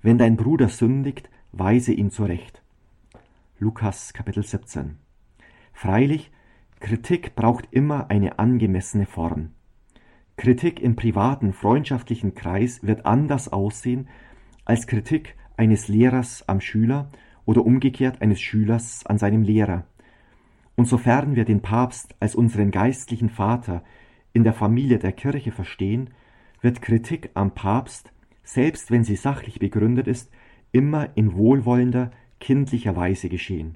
[0.00, 2.62] wenn dein Bruder sündigt, weise ihn zurecht.
[3.58, 4.96] Lukas Kapitel 17.
[5.72, 6.30] Freilich,
[6.78, 9.50] Kritik braucht immer eine angemessene Form.
[10.36, 14.06] Kritik im privaten, freundschaftlichen Kreis wird anders aussehen
[14.64, 17.10] als Kritik eines Lehrers am Schüler
[17.44, 19.84] oder umgekehrt eines Schülers an seinem Lehrer.
[20.80, 23.84] Und sofern wir den Papst als unseren geistlichen Vater
[24.32, 26.08] in der Familie der Kirche verstehen,
[26.62, 28.14] wird Kritik am Papst,
[28.44, 30.30] selbst wenn sie sachlich begründet ist,
[30.72, 33.74] immer in wohlwollender, kindlicher Weise geschehen.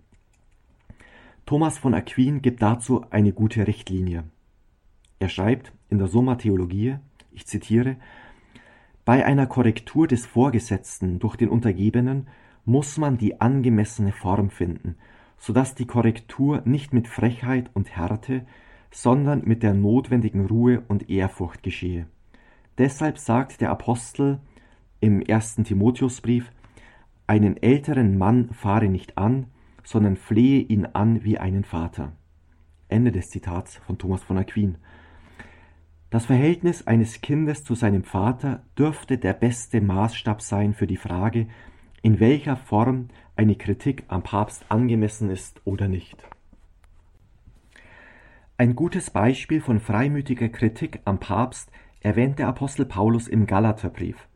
[1.45, 4.25] Thomas von Aquin gibt dazu eine gute Richtlinie.
[5.19, 6.97] Er schreibt in der Summa Theologie,
[7.33, 7.97] ich zitiere,
[9.05, 12.29] bei einer Korrektur des Vorgesetzten durch den Untergebenen
[12.65, 14.97] muss man die angemessene Form finden,
[15.45, 18.47] so dass die Korrektur nicht mit Frechheit und Härte,
[18.91, 22.07] sondern mit der notwendigen Ruhe und Ehrfurcht geschehe.
[22.79, 24.41] Deshalb sagt der Apostel
[25.01, 26.51] im ersten Timotheusbrief,
[27.27, 29.49] einen älteren Mann fahre nicht an,
[29.83, 32.13] sondern flehe ihn an wie einen Vater.
[32.89, 34.79] Ende des Zitats von Thomas von Aquin.
[36.09, 41.49] Das Verhältnis eines Kindes zu seinem Vater dürfte der beste Maßstab sein für die Frage,
[42.01, 46.17] in welcher Form eine Kritik am Papst angemessen ist oder nicht.
[48.57, 51.71] Ein gutes Beispiel von freimütiger Kritik am Papst
[52.01, 54.29] erwähnt der Apostel Paulus im Galaterbrief.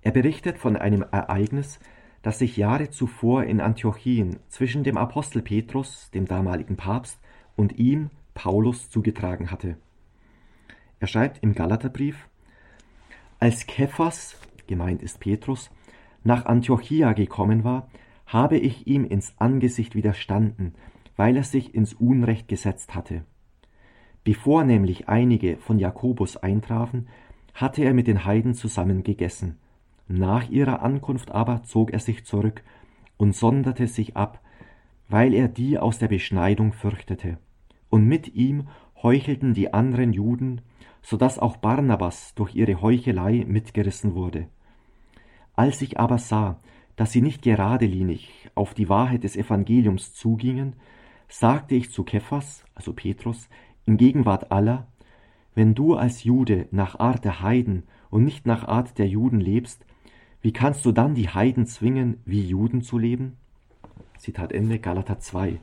[0.00, 1.78] Er berichtet von einem Ereignis,
[2.22, 7.20] das sich Jahre zuvor in Antiochien zwischen dem Apostel Petrus, dem damaligen Papst,
[7.54, 9.76] und ihm, Paulus, zugetragen hatte.
[10.98, 12.28] Er schreibt im Galaterbrief,
[13.38, 15.70] als Kephas, gemeint ist Petrus,
[16.24, 17.88] nach Antiochia gekommen war,
[18.32, 20.74] habe ich ihm ins Angesicht widerstanden,
[21.16, 23.24] weil er sich ins Unrecht gesetzt hatte.
[24.24, 27.08] Bevor nämlich einige von Jakobus eintrafen,
[27.54, 29.58] hatte er mit den Heiden zusammen gegessen.
[30.08, 32.62] Nach ihrer Ankunft aber zog er sich zurück
[33.18, 34.40] und sonderte sich ab,
[35.08, 37.38] weil er die aus der Beschneidung fürchtete.
[37.90, 38.68] Und mit ihm
[39.02, 40.62] heuchelten die anderen Juden,
[41.02, 44.48] so dass auch Barnabas durch ihre Heuchelei mitgerissen wurde.
[45.54, 46.58] Als ich aber sah,
[46.96, 50.74] dass sie nicht geradelinig auf die Wahrheit des Evangeliums zugingen,
[51.28, 53.48] sagte ich zu Kephas, also Petrus,
[53.86, 54.86] in Gegenwart aller,
[55.54, 59.84] wenn du als Jude nach Art der Heiden und nicht nach Art der Juden lebst,
[60.40, 63.36] wie kannst du dann die Heiden zwingen, wie Juden zu leben?
[64.18, 65.58] Zitat Ende Galater 2.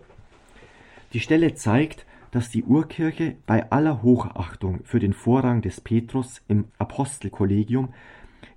[1.13, 6.65] Die Stelle zeigt, dass die Urkirche bei aller Hochachtung für den Vorrang des Petrus im
[6.77, 7.89] Apostelkollegium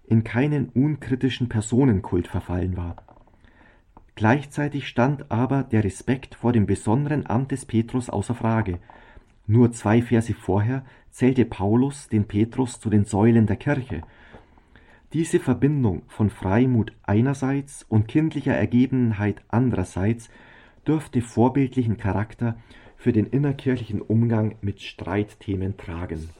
[0.05, 2.97] in keinen unkritischen Personenkult verfallen war.
[4.15, 8.79] Gleichzeitig stand aber der Respekt vor dem besonderen Amt des Petrus außer Frage.
[9.47, 14.03] Nur zwei Verse vorher zählte Paulus den Petrus zu den Säulen der Kirche.
[15.13, 20.31] Diese Verbindung von Freimut einerseits und kindlicher Ergebenheit andererseits
[20.87, 22.57] dürfte vorbildlichen Charakter
[22.97, 26.31] für den innerkirchlichen Umgang mit Streitthemen tragen.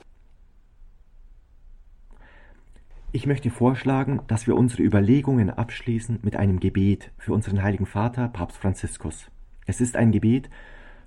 [3.15, 8.29] Ich möchte vorschlagen, dass wir unsere Überlegungen abschließen mit einem Gebet für unseren heiligen Vater,
[8.29, 9.31] Papst Franziskus.
[9.67, 10.49] Es ist ein Gebet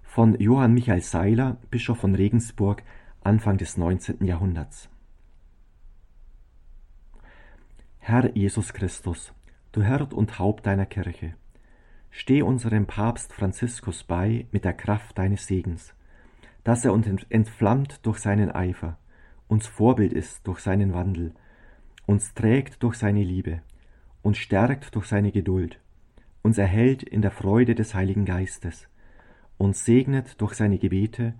[0.03, 2.83] von Johann Michael Seiler, Bischof von Regensburg,
[3.23, 4.23] Anfang des 19.
[4.23, 4.87] Jahrhunderts.
[7.97, 9.33] Herr Jesus Christus,
[9.71, 11.33] du Herd und Haupt deiner Kirche,
[12.11, 15.95] Steh unserem Papst Franziskus bei mit der Kraft deines Segens,
[16.63, 18.99] dass er uns entflammt durch seinen Eifer,
[19.47, 21.33] uns Vorbild ist durch seinen Wandel,
[22.05, 23.61] uns trägt durch seine Liebe,
[24.21, 25.79] uns stärkt durch seine Geduld,
[26.41, 28.87] uns erhält in der Freude des Heiligen Geistes,
[29.57, 31.33] uns segnet durch seine Gebete,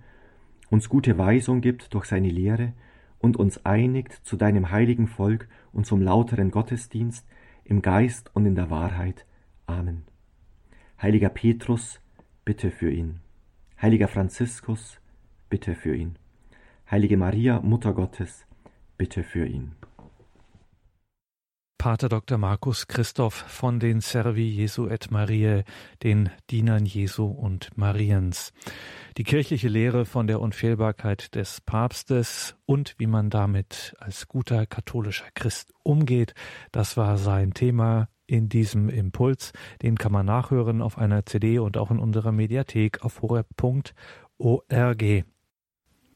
[0.70, 2.72] uns gute Weisung gibt durch seine Lehre
[3.18, 7.26] und uns einigt zu deinem heiligen Volk und zum lauteren Gottesdienst
[7.64, 9.26] im Geist und in der Wahrheit.
[9.66, 10.04] Amen.
[11.00, 12.00] Heiliger Petrus,
[12.44, 13.20] bitte für ihn.
[13.80, 15.00] Heiliger Franziskus,
[15.50, 16.18] bitte für ihn.
[16.90, 18.46] Heilige Maria, Mutter Gottes,
[18.96, 19.72] bitte für ihn.
[21.86, 22.36] Pater Dr.
[22.36, 25.62] Markus Christoph von den Servi Jesu et Mariae,
[26.02, 28.52] den Dienern Jesu und Mariens.
[29.18, 35.28] Die kirchliche Lehre von der Unfehlbarkeit des Papstes und wie man damit als guter katholischer
[35.34, 36.34] Christ umgeht,
[36.72, 39.52] das war sein Thema in diesem Impuls.
[39.80, 43.94] Den kann man nachhören auf einer CD und auch in unserer Mediathek auf horeb.org.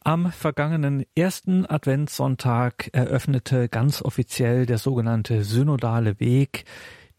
[0.02, 6.64] Am vergangenen ersten Adventssonntag eröffnete ganz offiziell der sogenannte synodale Weg.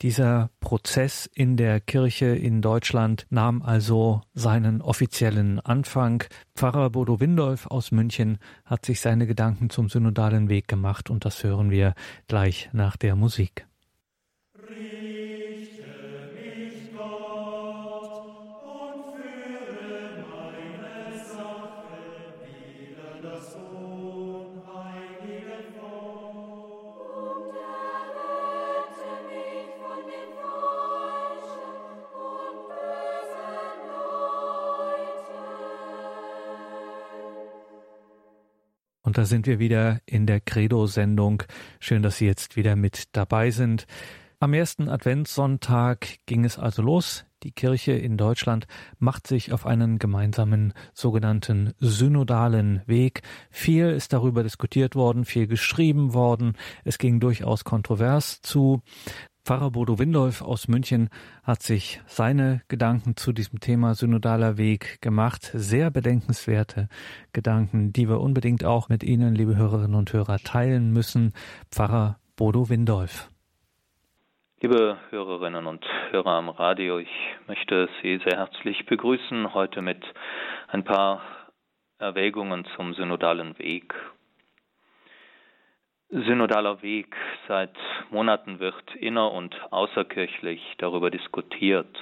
[0.02, 6.24] Dieser Prozess in der Kirche in Deutschland nahm also seinen offiziellen Anfang.
[6.56, 11.44] Pfarrer Bodo Windolf aus München hat sich seine Gedanken zum synodalen Weg gemacht und das
[11.44, 11.94] hören wir
[12.28, 13.68] gleich nach der Musik.
[14.56, 15.21] Und
[39.22, 41.44] da sind wir wieder in der Credo-Sendung.
[41.80, 43.86] Schön, dass Sie jetzt wieder mit dabei sind.
[44.40, 47.26] Am ersten Adventssonntag ging es also los.
[47.44, 48.66] Die Kirche in Deutschland
[48.98, 53.22] macht sich auf einen gemeinsamen sogenannten synodalen Weg.
[53.52, 56.58] Viel ist darüber diskutiert worden, viel geschrieben worden.
[56.84, 58.82] Es ging durchaus kontrovers zu.
[59.44, 61.10] Pfarrer Bodo Windolf aus München
[61.44, 65.42] hat sich seine Gedanken zu diesem Thema synodaler Weg gemacht.
[65.42, 66.88] Sehr bedenkenswerte
[67.34, 71.34] Gedanken, die wir unbedingt auch mit Ihnen, liebe Hörerinnen und Hörer, teilen müssen.
[71.72, 73.30] Pfarrer Bodo Windolf.
[74.62, 77.10] Liebe Hörerinnen und Hörer am Radio, ich
[77.48, 80.04] möchte Sie sehr herzlich begrüßen heute mit
[80.68, 81.24] ein paar
[81.98, 83.96] Erwägungen zum synodalen Weg
[86.12, 87.16] synodaler Weg.
[87.48, 87.76] Seit
[88.10, 91.98] Monaten wird inner- und außerkirchlich darüber diskutiert.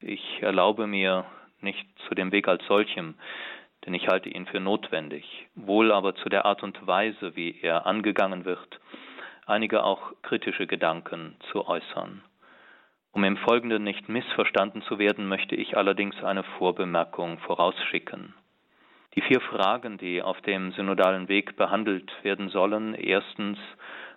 [0.00, 1.26] Ich erlaube mir
[1.60, 3.16] nicht zu dem Weg als solchem,
[3.84, 7.86] denn ich halte ihn für notwendig, wohl aber zu der Art und Weise, wie er
[7.86, 8.80] angegangen wird,
[9.46, 12.22] einige auch kritische Gedanken zu äußern.
[13.12, 18.34] Um im Folgenden nicht missverstanden zu werden, möchte ich allerdings eine Vorbemerkung vorausschicken.
[19.16, 23.58] Die vier Fragen, die auf dem synodalen Weg behandelt werden sollen, erstens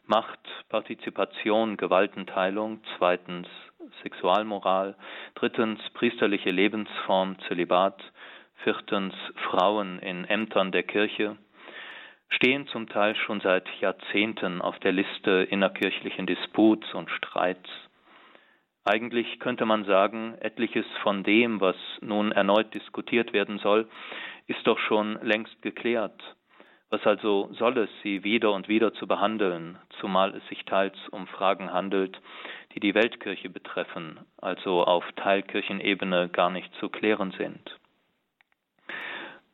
[0.05, 3.47] Macht, Partizipation, Gewaltenteilung, zweitens
[4.03, 4.95] Sexualmoral,
[5.35, 8.03] drittens priesterliche Lebensform, Zölibat,
[8.63, 9.15] viertens
[9.49, 11.37] Frauen in Ämtern der Kirche,
[12.29, 17.69] stehen zum Teil schon seit Jahrzehnten auf der Liste innerkirchlichen Disputs und Streits.
[18.85, 23.87] Eigentlich könnte man sagen, etliches von dem, was nun erneut diskutiert werden soll,
[24.47, 26.21] ist doch schon längst geklärt.
[26.89, 31.27] Was also soll es, sie wieder und wieder zu behandeln, zumal es sich teils um
[31.27, 32.21] Fragen handelt,
[32.75, 37.79] die die Weltkirche betreffen, also auf Teilkirchenebene gar nicht zu klären sind.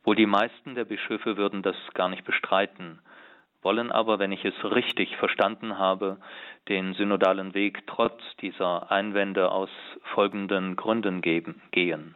[0.02, 3.00] Wohl die meisten der Bischöfe würden das gar nicht bestreiten,
[3.62, 6.18] wollen aber, wenn ich es richtig verstanden habe,
[6.68, 9.70] den synodalen Weg trotz dieser Einwände aus
[10.14, 12.14] folgenden Gründen geben, gehen.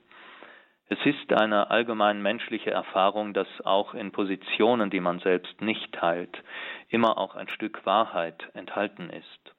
[0.89, 6.43] Es ist eine allgemein menschliche Erfahrung, dass auch in Positionen, die man selbst nicht teilt,
[6.89, 9.55] immer auch ein Stück Wahrheit enthalten ist.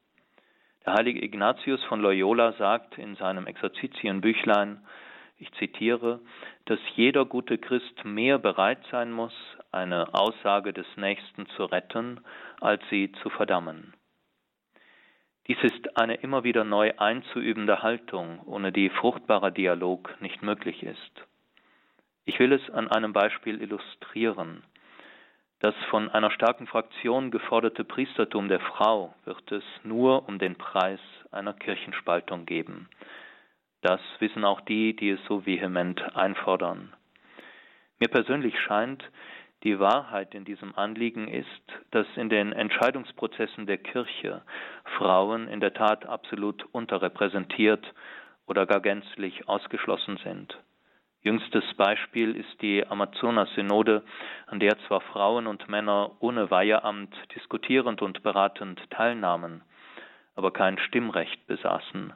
[0.85, 4.85] Der heilige Ignatius von Loyola sagt in seinem Exerzitienbüchlein,
[5.37, 6.21] ich zitiere,
[6.65, 9.33] dass jeder gute Christ mehr bereit sein muss,
[9.75, 12.21] eine Aussage des Nächsten zu retten,
[12.61, 13.93] als sie zu verdammen.
[15.47, 21.25] Dies ist eine immer wieder neu einzuübende Haltung, ohne die fruchtbarer Dialog nicht möglich ist.
[22.25, 24.63] Ich will es an einem Beispiel illustrieren.
[25.59, 30.99] Das von einer starken Fraktion geforderte Priestertum der Frau wird es nur um den Preis
[31.31, 32.89] einer Kirchenspaltung geben.
[33.81, 36.91] Das wissen auch die, die es so vehement einfordern.
[37.99, 39.03] Mir persönlich scheint,
[39.65, 41.47] die Wahrheit in diesem Anliegen ist,
[41.89, 44.43] dass in den Entscheidungsprozessen der Kirche
[44.97, 47.83] Frauen in der Tat absolut unterrepräsentiert
[48.45, 50.55] oder gar gänzlich ausgeschlossen sind.
[51.21, 54.03] Jüngstes Beispiel ist die Amazonas-Synode,
[54.45, 59.63] an der zwar Frauen und Männer ohne Weiheamt diskutierend und beratend teilnahmen,
[60.35, 62.13] aber kein Stimmrecht besaßen.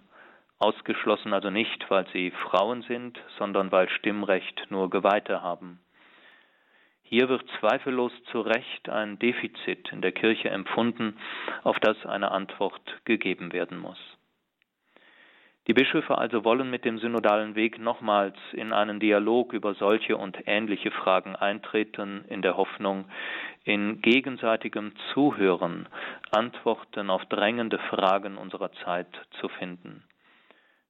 [0.60, 5.80] Ausgeschlossen also nicht, weil sie Frauen sind, sondern weil Stimmrecht nur Geweihte haben.
[7.10, 11.18] Hier wird zweifellos zu Recht ein Defizit in der Kirche empfunden,
[11.64, 13.98] auf das eine Antwort gegeben werden muss.
[15.66, 20.38] Die Bischöfe also wollen mit dem synodalen Weg nochmals in einen Dialog über solche und
[20.46, 23.06] ähnliche Fragen eintreten, in der Hoffnung,
[23.64, 25.90] in gegenseitigem Zuhören
[26.30, 29.10] Antworten auf drängende Fragen unserer Zeit
[29.42, 30.04] zu finden.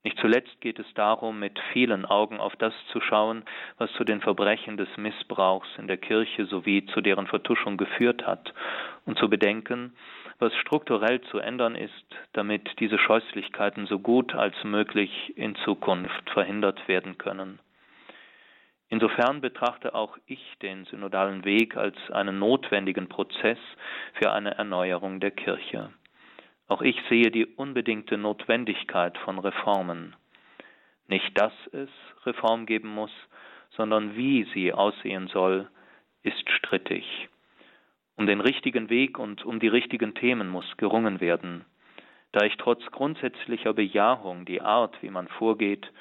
[0.04, 3.44] Nicht zuletzt geht es darum, mit vielen Augen auf das zu schauen,
[3.78, 8.54] was zu den Verbrechen des Missbrauchs in der Kirche sowie zu deren Vertuschung geführt hat,
[9.06, 9.94] und zu bedenken,
[10.38, 16.88] was strukturell zu ändern ist, damit diese Scheußlichkeiten so gut als möglich in Zukunft verhindert
[16.88, 17.60] werden können.
[18.88, 23.60] Insofern betrachte auch ich den synodalen Weg als einen notwendigen Prozess
[24.14, 25.92] für eine Erneuerung der Kirche.
[26.70, 30.16] Auch ich sehe die unbedingte Notwendigkeit von Reformen.
[31.08, 31.90] Nicht, dass es
[32.28, 33.12] Reform geben muss,
[33.72, 35.68] sondern wie sie aussehen soll,
[36.22, 37.28] ist strittig.
[38.16, 41.66] Um den richtigen Weg und um die richtigen Themen muss gerungen werden.
[42.34, 45.92] Da ich trotz grundsätzlicher Bejahung die Art, wie man vorgeht,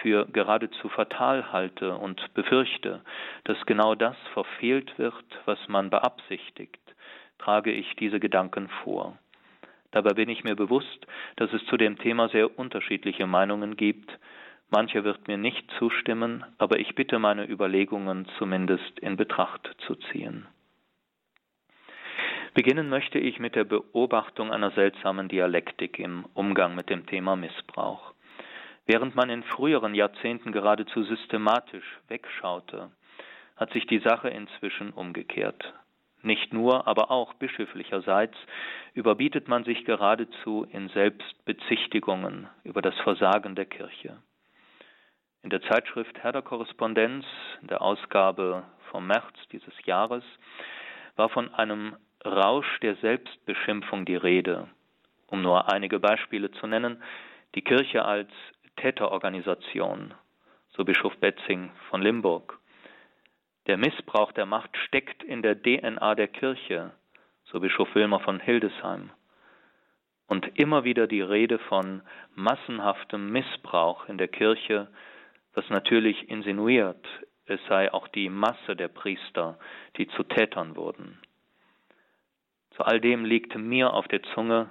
[0.00, 3.02] für geradezu fatal halte und befürchte,
[3.44, 6.80] dass genau das verfehlt wird, was man beabsichtigt,
[7.38, 9.18] trage ich diese Gedanken vor.
[9.94, 14.10] Dabei bin ich mir bewusst, dass es zu dem Thema sehr unterschiedliche Meinungen gibt.
[14.68, 20.48] Mancher wird mir nicht zustimmen, aber ich bitte meine Überlegungen zumindest in Betracht zu ziehen.
[22.54, 28.14] Beginnen möchte ich mit der Beobachtung einer seltsamen Dialektik im Umgang mit dem Thema Missbrauch.
[28.86, 32.90] Während man in früheren Jahrzehnten geradezu systematisch wegschaute,
[33.54, 35.72] hat sich die Sache inzwischen umgekehrt.
[36.24, 38.34] Nicht nur, aber auch bischöflicherseits
[38.94, 44.16] überbietet man sich geradezu in Selbstbezichtigungen über das Versagen der Kirche.
[45.42, 47.26] In der Zeitschrift Herr der Korrespondenz,
[47.60, 50.24] in der Ausgabe vom März dieses Jahres,
[51.16, 51.94] war von einem
[52.24, 54.66] Rausch der Selbstbeschimpfung die Rede.
[55.26, 57.02] Um nur einige Beispiele zu nennen,
[57.54, 58.30] die Kirche als
[58.76, 60.14] Täterorganisation,
[60.70, 62.58] so Bischof Betzing von Limburg,
[63.66, 66.92] der Missbrauch der Macht steckt in der DNA der Kirche,
[67.44, 69.10] so Bischof Wilmer von Hildesheim.
[70.26, 72.02] Und immer wieder die Rede von
[72.34, 74.88] massenhaftem Missbrauch in der Kirche,
[75.54, 77.06] was natürlich insinuiert,
[77.46, 79.58] es sei auch die Masse der Priester,
[79.96, 81.18] die zu Tätern wurden.
[82.70, 84.70] Zu all dem liegt mir auf der Zunge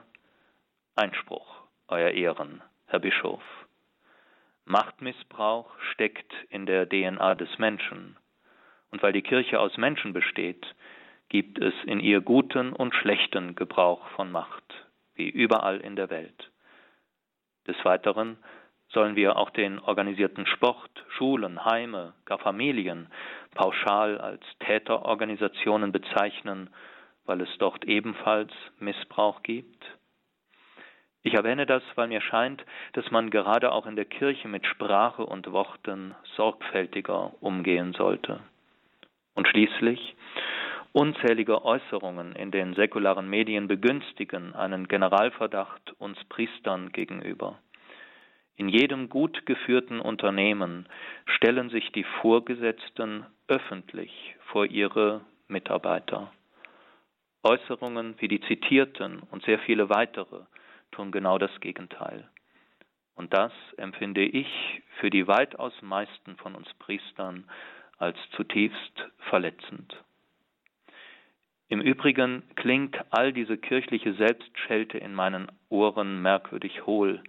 [0.96, 3.42] Einspruch, Euer Ehren, Herr Bischof.
[4.66, 8.18] Machtmissbrauch steckt in der DNA des Menschen.
[8.94, 10.68] Und weil die Kirche aus Menschen besteht,
[11.28, 14.64] gibt es in ihr guten und schlechten Gebrauch von Macht,
[15.16, 16.52] wie überall in der Welt.
[17.66, 18.38] Des Weiteren
[18.90, 23.08] sollen wir auch den organisierten Sport, Schulen, Heime, gar Familien
[23.56, 26.70] pauschal als Täterorganisationen bezeichnen,
[27.26, 29.84] weil es dort ebenfalls Missbrauch gibt?
[31.24, 35.26] Ich erwähne das, weil mir scheint, dass man gerade auch in der Kirche mit Sprache
[35.26, 38.40] und Worten sorgfältiger umgehen sollte.
[39.36, 40.16] Und schließlich
[40.92, 47.60] unzählige Äußerungen in den säkularen Medien begünstigen einen Generalverdacht uns Priestern gegenüber.
[48.56, 50.88] In jedem gut geführten Unternehmen
[51.26, 56.32] stellen sich die Vorgesetzten öffentlich vor ihre Mitarbeiter.
[57.42, 60.42] Äußerungen wie die zitierten und sehr viele weitere
[60.92, 62.30] tun genau das Gegenteil.
[63.16, 64.48] Und das empfinde ich
[65.00, 67.46] für die weitaus meisten von uns Priestern
[68.04, 69.96] als zutiefst verletzend.
[71.70, 77.24] Im Übrigen klingt all diese kirchliche Selbstschelte in meinen Ohren merkwürdig hohl.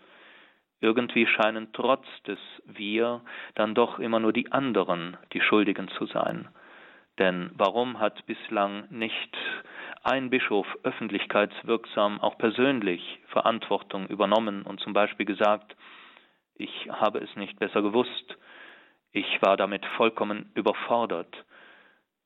[0.81, 3.22] Irgendwie scheinen trotz des Wir
[3.55, 6.49] dann doch immer nur die anderen die Schuldigen zu sein.
[7.18, 9.37] Denn warum hat bislang nicht
[10.03, 15.77] ein Bischof öffentlichkeitswirksam auch persönlich Verantwortung übernommen und zum Beispiel gesagt,
[16.57, 18.37] ich habe es nicht besser gewusst,
[19.15, 21.45] ich war damit vollkommen überfordert.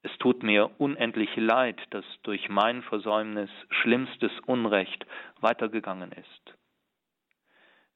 [0.02, 5.06] Es tut mir unendlich leid, dass durch mein Versäumnis schlimmstes Unrecht
[5.40, 6.54] weitergegangen ist.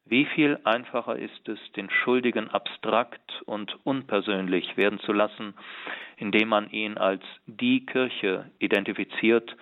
[0.05, 5.55] Wie viel einfacher ist es, den Schuldigen abstrakt und unpersönlich werden zu lassen,
[6.19, 9.57] indem man ihn als die Kirche identifiziert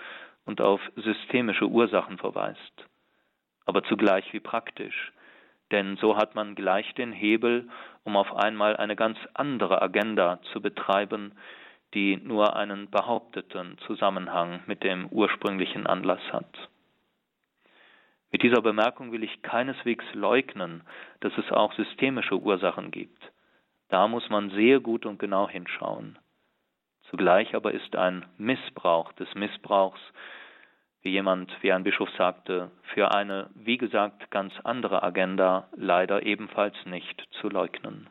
[0.45, 2.85] und auf systemische Ursachen verweist.
[3.65, 5.13] Aber zugleich wie praktisch,
[5.71, 7.69] denn so hat man gleich den Hebel,
[8.05, 11.33] um auf einmal eine ganz andere Agenda zu betreiben,
[11.95, 16.69] die nur einen behaupteten Zusammenhang mit dem ursprünglichen Anlass hat.
[18.33, 20.83] Mit dieser Bemerkung will ich keineswegs leugnen,
[21.19, 23.21] dass es auch systemische Ursachen gibt.
[23.89, 26.17] Da muss man sehr gut und genau hinschauen.
[27.11, 30.01] Zugleich aber ist ein Missbrauch des Missbrauchs
[31.03, 36.75] wie jemand, wie ein Bischof sagte, für eine, wie gesagt, ganz andere Agenda leider ebenfalls
[36.85, 38.09] nicht zu leugnen.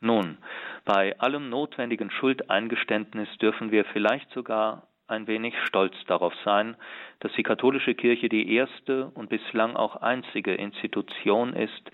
[0.00, 0.38] Nun,
[0.84, 6.76] bei allem notwendigen Schuldeingeständnis dürfen wir vielleicht sogar ein wenig stolz darauf sein,
[7.20, 11.90] dass die katholische Kirche die erste und bislang auch einzige Institution ist,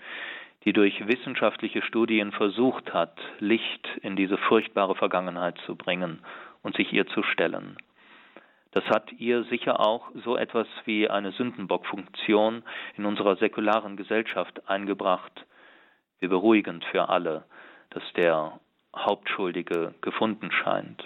[0.65, 6.19] die durch wissenschaftliche Studien versucht hat, Licht in diese furchtbare Vergangenheit zu bringen
[6.61, 7.77] und sich ihr zu stellen.
[8.73, 12.63] Das hat ihr sicher auch so etwas wie eine Sündenbockfunktion
[12.97, 15.45] in unserer säkularen Gesellschaft eingebracht,
[16.19, 17.45] wie beruhigend für alle,
[17.91, 18.59] dass der
[18.95, 21.03] Hauptschuldige gefunden scheint.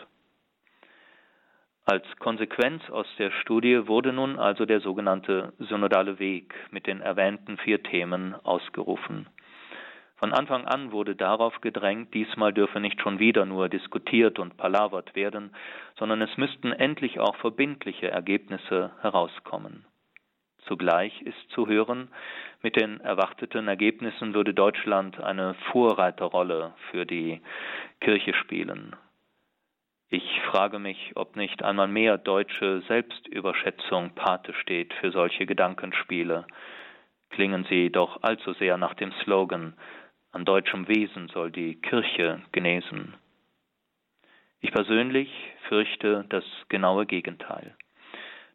[1.84, 7.58] Als Konsequenz aus der Studie wurde nun also der sogenannte synodale Weg mit den erwähnten
[7.58, 9.28] vier Themen ausgerufen.
[10.18, 15.16] Von Anfang an wurde darauf gedrängt, diesmal dürfe nicht schon wieder nur diskutiert und palavert
[15.16, 15.56] werden,
[15.96, 19.86] sondern es müssten endlich auch verbindliche Ergebnisse herauskommen.
[20.66, 22.10] Zugleich ist zu hören,
[22.62, 27.40] mit den erwarteten Ergebnissen würde Deutschland eine Vorreiterrolle für die
[28.02, 28.96] Kirche spielen.
[30.10, 36.48] Ich frage mich, ob nicht einmal mehr deutsche Selbstüberschätzung Pate steht für solche Gedankenspiele.
[37.30, 39.74] Klingen sie doch allzu sehr nach dem Slogan
[40.38, 43.16] an deutschem Wesen soll die Kirche genesen.
[44.60, 45.32] Ich persönlich
[45.68, 47.76] fürchte das genaue Gegenteil.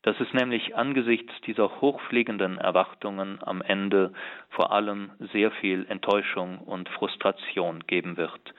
[0.02, 4.12] Dass es nämlich angesichts dieser hochfliegenden Erwartungen am Ende
[4.50, 8.54] vor allem sehr viel Enttäuschung und Frustration geben wird,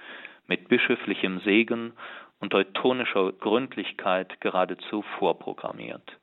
[0.48, 1.94] mit bischöflichem Segen
[2.42, 6.20] und teutonischer Gründlichkeit geradezu vorprogrammiert.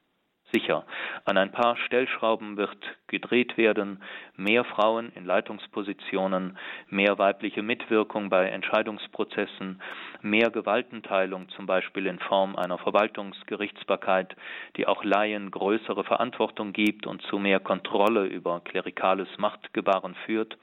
[0.53, 0.85] Sicher,
[1.27, 2.77] an ein paar Stellschrauben wird
[3.07, 4.03] gedreht werden,
[4.37, 9.81] mehr Frauen in Leitungspositionen, mehr weibliche Mitwirkung bei Entscheidungsprozessen,
[10.23, 14.35] mehr Gewaltenteilung zum Beispiel in Form einer Verwaltungsgerichtsbarkeit,
[14.77, 20.59] die auch Laien größere Verantwortung gibt und zu mehr Kontrolle über klerikales Machtgebaren führt,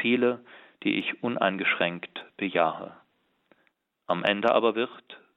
[0.00, 0.40] Ziele,
[0.82, 2.96] die ich uneingeschränkt bejahe.
[4.06, 4.90] Am Ende aber wird,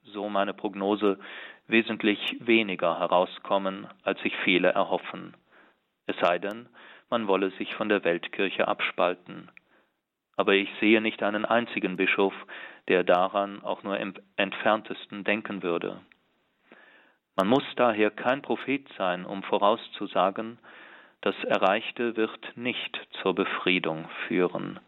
[0.04, 1.20] so meine Prognose,
[1.68, 5.36] wesentlich weniger herauskommen, als sich viele erhoffen.
[6.06, 6.68] Es sei denn,
[7.10, 9.50] man wolle sich von der Weltkirche abspalten.
[10.36, 12.34] Aber ich sehe nicht einen einzigen Bischof,
[12.88, 16.02] der daran auch nur im entferntesten denken würde.
[17.36, 20.60] Man muss daher kein Prophet sein, um vorauszusagen,
[21.22, 24.80] das Erreichte wird nicht zur Befriedung führen.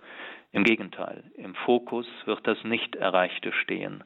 [0.51, 4.03] Im Gegenteil, im Fokus wird das Nicht-Erreichte stehen,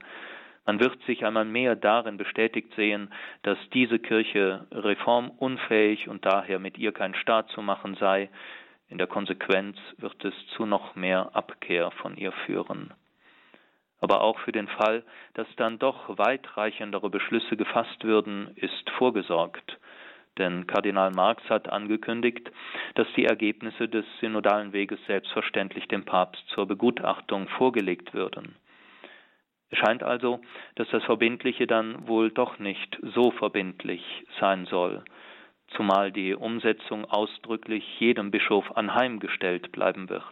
[0.70, 3.12] man wird sich einmal mehr darin bestätigt sehen,
[3.42, 8.30] dass diese Kirche reformunfähig und daher mit ihr kein Staat zu machen sei.
[8.88, 12.94] In der Konsequenz wird es zu noch mehr Abkehr von ihr führen.
[14.00, 15.02] Aber auch für den Fall,
[15.34, 19.80] dass dann doch weitreichendere Beschlüsse gefasst würden, ist vorgesorgt.
[20.38, 22.52] Denn Kardinal Marx hat angekündigt,
[22.94, 28.54] dass die Ergebnisse des synodalen Weges selbstverständlich dem Papst zur Begutachtung vorgelegt würden.
[29.72, 30.42] Es scheint also,
[30.76, 34.04] dass das Verbindliche dann wohl doch nicht so verbindlich
[34.40, 35.04] sein soll,
[35.76, 40.24] zumal die Umsetzung ausdrücklich jedem Bischof anheimgestellt bleiben wird.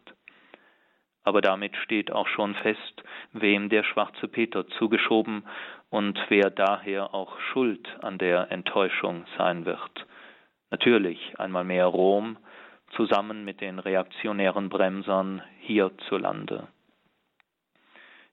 [1.23, 5.43] Aber damit steht auch schon fest, wem der schwarze Peter zugeschoben
[5.89, 10.05] und wer daher auch schuld an der Enttäuschung sein wird.
[10.71, 12.37] Natürlich einmal mehr Rom
[12.95, 16.69] zusammen mit den reaktionären Bremsern hierzulande.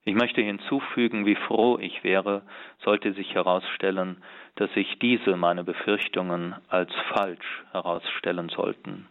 [0.06, 2.42] Ich möchte hinzufügen, wie froh ich wäre,
[2.84, 4.22] sollte sich herausstellen,
[4.56, 9.08] dass sich diese meine Befürchtungen als falsch herausstellen sollten.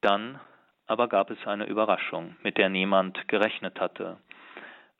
[0.00, 0.40] Dann
[0.86, 4.18] aber gab es eine Überraschung, mit der niemand gerechnet hatte.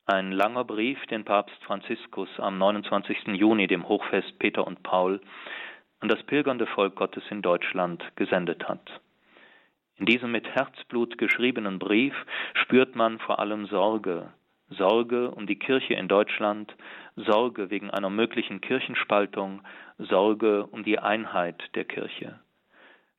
[0.04, 3.28] Ein langer Brief, den Papst Franziskus am 29.
[3.28, 5.20] Juni, dem Hochfest Peter und Paul,
[6.00, 9.00] an das pilgernde Volk Gottes in Deutschland gesendet hat.
[9.98, 12.14] In diesem mit Herzblut geschriebenen Brief
[12.52, 14.30] spürt man vor allem Sorge,
[14.68, 16.74] Sorge um die Kirche in Deutschland,
[17.16, 19.62] Sorge wegen einer möglichen Kirchenspaltung,
[19.96, 22.38] Sorge um die Einheit der Kirche.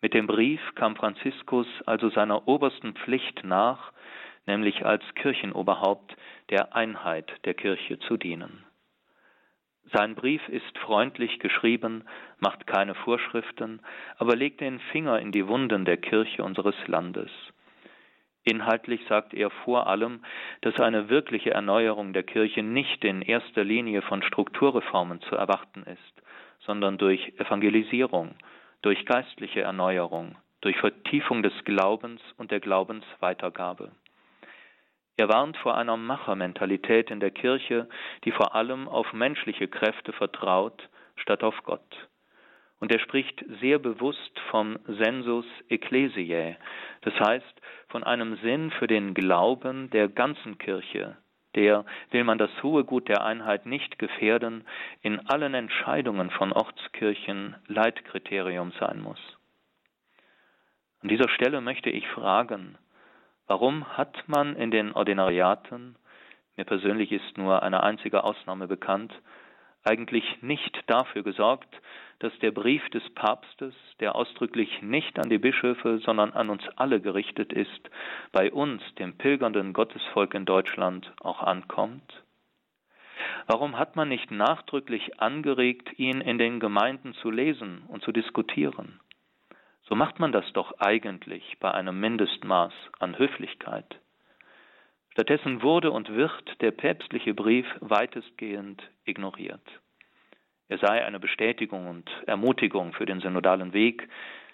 [0.03, 3.91] Mit dem Brief kam Franziskus also seiner obersten Pflicht nach,
[4.45, 6.15] nämlich als Kirchenoberhaupt
[6.51, 8.66] der Einheit der Kirche zu dienen.
[9.93, 12.03] Sein Brief ist freundlich geschrieben,
[12.39, 13.79] macht keine Vorschriften,
[14.17, 17.31] aber legt den Finger in die Wunden der Kirche unseres Landes.
[18.43, 20.23] Inhaltlich sagt er vor allem,
[20.61, 26.21] dass eine wirkliche Erneuerung der Kirche nicht in erster Linie von Strukturreformen zu erwarten ist,
[26.59, 28.35] sondern durch Evangelisierung,
[28.81, 33.91] durch geistliche Erneuerung, durch Vertiefung des Glaubens und der Glaubensweitergabe.
[35.17, 37.89] Er warnt vor einer Machermentalität in der Kirche,
[38.23, 42.07] die vor allem auf menschliche Kräfte vertraut, statt auf Gott.
[42.79, 46.57] Und er spricht sehr bewusst vom Sensus Ecclesiae,
[47.01, 51.17] das heißt von einem Sinn für den Glauben der ganzen Kirche,
[51.55, 54.65] der, will man das hohe Gut der Einheit nicht gefährden,
[55.01, 59.19] in allen Entscheidungen von Ortskirchen Leitkriterium sein muss.
[61.01, 62.77] An dieser Stelle möchte ich fragen,
[63.47, 65.95] warum hat man in den Ordinariaten,
[66.55, 69.13] mir persönlich ist nur eine einzige Ausnahme bekannt,
[69.83, 71.73] eigentlich nicht dafür gesorgt,
[72.19, 76.99] dass der Brief des Papstes, der ausdrücklich nicht an die Bischöfe, sondern an uns alle
[76.99, 77.89] gerichtet ist,
[78.31, 82.23] bei uns, dem pilgernden Gottesvolk in Deutschland, auch ankommt?
[83.45, 88.99] Warum hat man nicht nachdrücklich angeregt, ihn in den Gemeinden zu lesen und zu diskutieren?
[89.87, 93.99] So macht man das doch eigentlich bei einem Mindestmaß an Höflichkeit.
[95.11, 99.61] Stattdessen wurde und wird der päpstliche Brief weitestgehend ignoriert.
[100.67, 104.09] Er sei eine Bestätigung und Ermutigung für den synodalen Weg,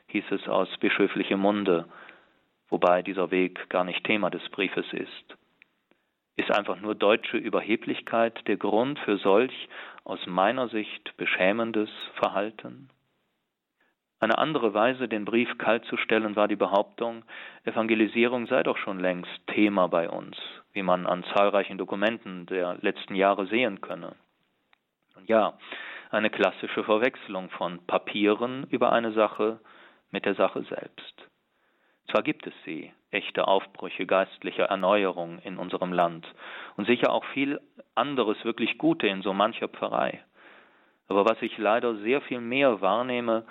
[0.08, 1.88] hieß es aus bischöflichem Munde,
[2.70, 5.38] wobei dieser Weg gar nicht Thema des Briefes ist.
[6.36, 9.68] Ist einfach nur deutsche Überheblichkeit der Grund für solch
[10.04, 12.90] aus meiner Sicht beschämendes Verhalten?
[14.24, 17.26] Eine andere Weise, den Brief kalt zu stellen, war die Behauptung,
[17.66, 20.38] Evangelisierung sei doch schon längst Thema bei uns,
[20.72, 24.16] wie man an zahlreichen Dokumenten der letzten Jahre sehen könne.
[25.18, 25.58] Und ja,
[26.10, 29.60] eine klassische Verwechslung von Papieren über eine Sache
[30.10, 31.28] mit der Sache selbst.
[32.10, 36.26] Zwar gibt es sie, echte Aufbrüche geistlicher Erneuerung in unserem Land
[36.78, 37.60] und sicher auch viel
[37.94, 40.24] anderes wirklich Gute in so mancher Pfarrei.
[41.08, 43.46] Aber was ich leider sehr viel mehr wahrnehme,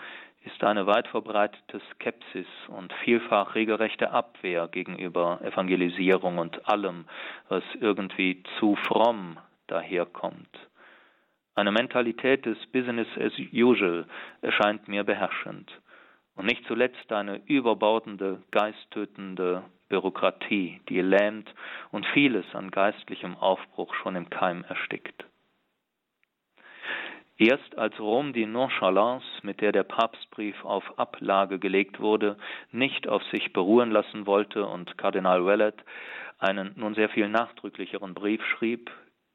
[0.45, 7.05] ist eine weit verbreitete Skepsis und vielfach regelrechte Abwehr gegenüber Evangelisierung und allem,
[7.49, 10.59] was irgendwie zu fromm daherkommt.
[11.55, 14.07] Eine Mentalität des Business as usual
[14.41, 15.71] erscheint mir beherrschend
[16.35, 21.53] und nicht zuletzt eine überbordende, geisttötende Bürokratie, die lähmt
[21.91, 25.27] und vieles an geistlichem Aufbruch schon im Keim erstickt.
[27.45, 32.37] Erst als Rom die Nonchalance, mit der der Papstbrief auf Ablage gelegt wurde,
[32.71, 35.75] nicht auf sich beruhen lassen wollte und Kardinal Wellet
[36.39, 38.93] einen nun sehr viel nachdrücklicheren Brief schrieb,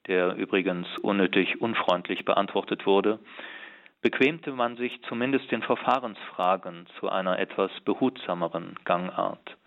[0.08, 3.20] der übrigens unnötig unfreundlich beantwortet wurde,
[4.02, 9.58] bequemte man sich zumindest in Verfahrensfragen zu einer etwas behutsameren Gangart.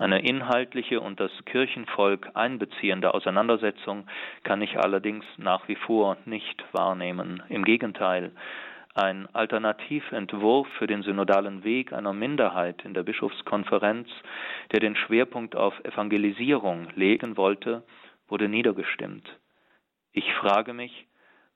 [0.00, 4.06] Eine inhaltliche und das Kirchenvolk einbeziehende Auseinandersetzung
[4.44, 7.42] kann ich allerdings nach wie vor nicht wahrnehmen.
[7.50, 8.32] Im Gegenteil,
[8.94, 14.08] ein Alternativentwurf für den synodalen Weg einer Minderheit in der Bischofskonferenz,
[14.72, 17.82] der den Schwerpunkt auf Evangelisierung legen wollte,
[18.26, 19.28] wurde niedergestimmt.
[20.12, 21.08] Ich frage mich,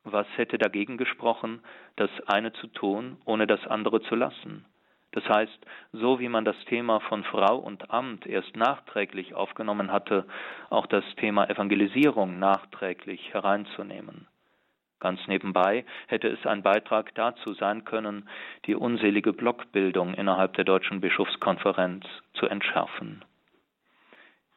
[0.02, 1.62] was hätte dagegen gesprochen,
[1.96, 4.66] das eine zu tun, ohne das andere zu lassen?
[5.14, 10.26] Das heißt, so wie man das Thema von Frau und Amt erst nachträglich aufgenommen hatte,
[10.70, 14.26] auch das Thema Evangelisierung nachträglich hereinzunehmen.
[14.98, 18.28] Ganz nebenbei hätte es ein Beitrag dazu sein können,
[18.66, 23.24] die unselige Blockbildung innerhalb der Deutschen Bischofskonferenz zu entschärfen.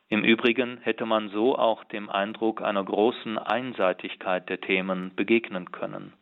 [0.09, 6.13] Im Übrigen hätte man so auch dem Eindruck einer großen Einseitigkeit der Themen begegnen können.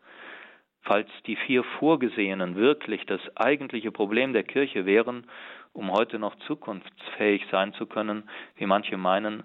[0.86, 5.26] Falls die vier Vorgesehenen wirklich das eigentliche Problem der Kirche wären,
[5.74, 9.44] um heute noch zukunftsfähig sein zu können, wie manche meinen,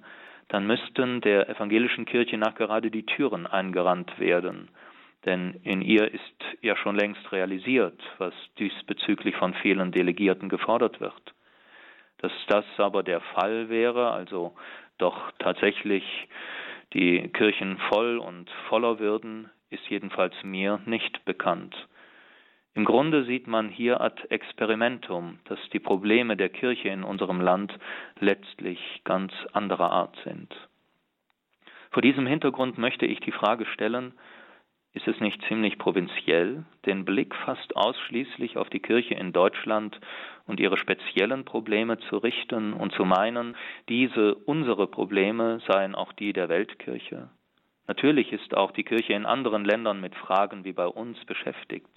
[0.49, 4.68] dann müssten der evangelischen Kirche nach gerade die Türen eingerannt werden.
[5.24, 11.34] Denn in ihr ist ja schon längst realisiert, was diesbezüglich von vielen Delegierten gefordert wird.
[12.18, 14.55] Dass das aber der Fall wäre, also
[14.99, 16.05] doch tatsächlich
[16.93, 21.74] die Kirchen voll und voller würden, ist jedenfalls mir nicht bekannt.
[22.74, 27.76] Im Grunde sieht man hier ad experimentum, dass die Probleme der Kirche in unserem Land
[28.20, 30.54] letztlich ganz anderer Art sind.
[31.90, 34.14] Vor diesem Hintergrund möchte ich die Frage stellen,
[34.92, 40.00] ist es nicht ziemlich provinziell, den Blick fast ausschließlich auf die Kirche in Deutschland
[40.46, 43.56] und ihre speziellen Probleme zu richten und zu meinen,
[43.88, 47.30] diese unsere Probleme seien auch die der Weltkirche?
[47.91, 51.91] Natürlich ist auch die Kirche in anderen Ländern mit Fragen wie bei uns beschäftigt.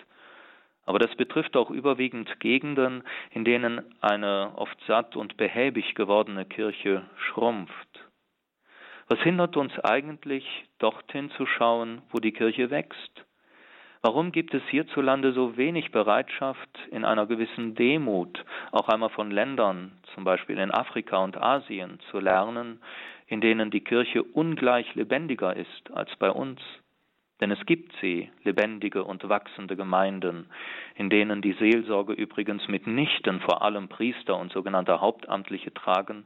[0.88, 7.04] Aber das betrifft auch überwiegend Gegenden, in denen eine oft satt und behäbig gewordene Kirche
[7.18, 8.10] schrumpft.
[9.08, 13.24] Was hindert uns eigentlich, dorthin zu schauen, wo die Kirche wächst?
[14.02, 19.91] Warum gibt es hierzulande so wenig Bereitschaft, in einer gewissen Demut auch einmal von Ländern,
[20.16, 22.82] zum Beispiel in Afrika und Asien, zu lernen,
[23.28, 26.59] in denen die Kirche ungleich lebendiger ist als bei uns.
[27.41, 30.49] Denn es gibt sie, lebendige und wachsende Gemeinden,
[30.95, 36.26] in denen die Seelsorge übrigens mitnichten vor allem Priester und sogenannte Hauptamtliche tragen,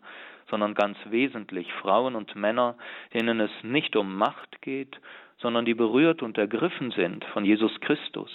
[0.49, 2.77] sondern ganz wesentlich Frauen und Männer,
[3.13, 4.99] denen es nicht um Macht geht,
[5.37, 8.31] sondern die berührt und ergriffen sind von Jesus Christus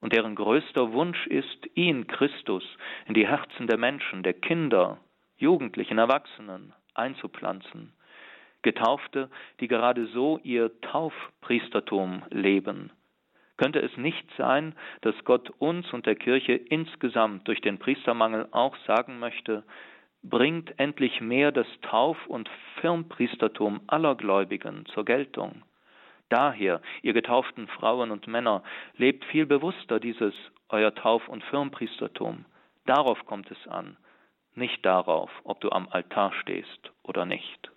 [0.00, 2.64] und deren größter Wunsch ist, ihn, Christus,
[3.06, 4.98] in die Herzen der Menschen, der Kinder,
[5.36, 7.92] Jugendlichen, Erwachsenen einzupflanzen.
[8.62, 9.30] Getaufte,
[9.60, 12.90] die gerade so ihr Taufpriestertum leben.
[13.56, 18.76] Könnte es nicht sein, dass Gott uns und der Kirche insgesamt durch den Priestermangel auch
[18.86, 19.64] sagen möchte,
[20.22, 22.48] bringt endlich mehr das Tauf- und
[22.80, 25.62] Firmpriestertum aller Gläubigen zur Geltung?
[26.28, 28.62] Daher, ihr getauften Frauen und Männer,
[28.96, 30.34] lebt viel bewusster dieses
[30.68, 32.44] euer Tauf- und Firmpriestertum.
[32.84, 33.96] Darauf kommt es an,
[34.58, 37.70] nicht darauf, ob du am Altar stehst oder nicht.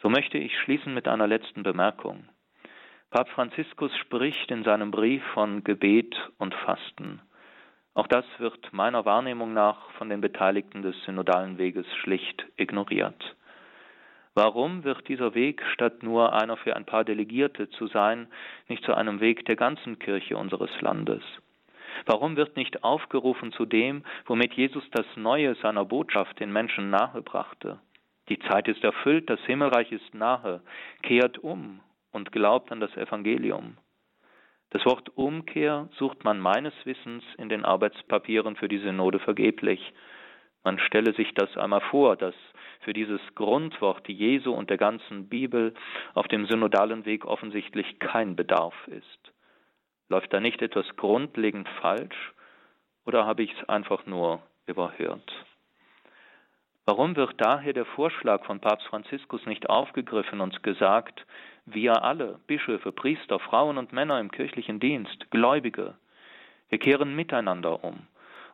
[0.00, 2.28] So möchte ich schließen mit einer letzten Bemerkung.
[3.10, 7.20] Papst Franziskus spricht in seinem Brief von Gebet und Fasten.
[7.94, 13.36] Auch das wird meiner Wahrnehmung nach von den Beteiligten des synodalen Weges schlicht ignoriert.
[14.34, 18.28] Warum wird dieser Weg, statt nur einer für ein paar Delegierte zu sein,
[18.66, 21.22] nicht zu einem Weg der ganzen Kirche unseres Landes?
[22.06, 27.78] Warum wird nicht aufgerufen zu dem, womit Jesus das Neue seiner Botschaft den Menschen nahebrachte?
[28.28, 30.62] Die Zeit ist erfüllt, das Himmelreich ist nahe,
[31.02, 31.80] kehrt um
[32.12, 33.76] und glaubt an das Evangelium.
[34.70, 39.92] Das Wort Umkehr sucht man meines Wissens in den Arbeitspapieren für die Synode vergeblich.
[40.64, 42.34] Man stelle sich das einmal vor, dass
[42.80, 45.74] für dieses Grundwort Jesu und der ganzen Bibel
[46.14, 49.31] auf dem synodalen Weg offensichtlich kein Bedarf ist.
[50.12, 52.34] Läuft da nicht etwas grundlegend falsch
[53.06, 55.32] oder habe ich es einfach nur überhört?
[56.84, 61.24] Warum wird daher der Vorschlag von Papst Franziskus nicht aufgegriffen und gesagt,
[61.64, 65.94] wir alle, Bischöfe, Priester, Frauen und Männer im kirchlichen Dienst, Gläubige,
[66.68, 68.06] wir kehren miteinander um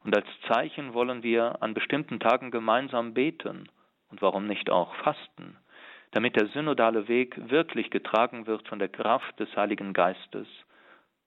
[0.04, 3.68] und als Zeichen wollen wir an bestimmten Tagen gemeinsam beten
[4.12, 5.56] und warum nicht auch fasten,
[6.12, 10.46] damit der synodale Weg wirklich getragen wird von der Kraft des Heiligen Geistes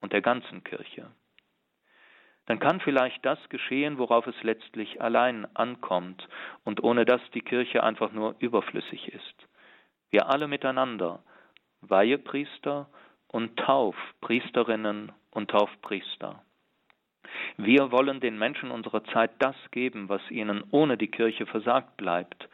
[0.02, 1.10] und der ganzen Kirche.
[2.46, 6.28] Dann kann vielleicht das geschehen, worauf es letztlich allein ankommt
[6.64, 9.48] und ohne das die Kirche einfach nur überflüssig ist.
[10.10, 11.22] Wir alle miteinander,
[11.80, 12.88] Weihepriester
[13.28, 16.42] und Taufpriesterinnen und Taufpriester.
[17.56, 22.48] Wir wollen den Menschen unserer Zeit das geben, was ihnen ohne die Kirche versagt bleibt,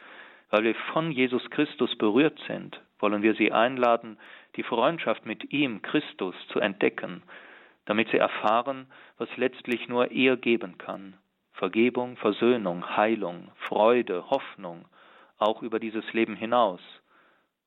[0.51, 4.17] weil wir von Jesus Christus berührt sind, wollen wir Sie einladen,
[4.55, 7.23] die Freundschaft mit ihm, Christus, zu entdecken,
[7.85, 8.87] damit Sie erfahren,
[9.17, 11.15] was letztlich nur er geben kann.
[11.53, 14.85] Vergebung, Versöhnung, Heilung, Freude, Hoffnung,
[15.37, 16.81] auch über dieses Leben hinaus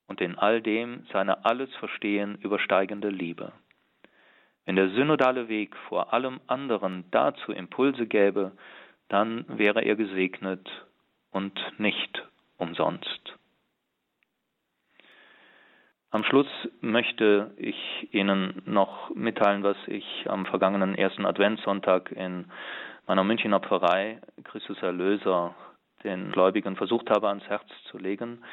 [0.06, 3.52] und in all dem seine alles Verstehen übersteigende Liebe.
[4.64, 8.52] Wenn der synodale Weg vor allem anderen dazu Impulse gäbe,
[9.08, 10.68] dann wäre er gesegnet
[11.30, 12.26] und nicht
[12.58, 13.38] umsonst.
[16.12, 16.46] Am Schluss
[16.82, 22.50] möchte ich Ihnen noch mitteilen, was ich am vergangenen ersten Adventssonntag in
[23.06, 25.54] meiner Münchner Pfarrei Christus Erlöser
[26.04, 28.44] den Gläubigen versucht habe, ans Herz zu legen,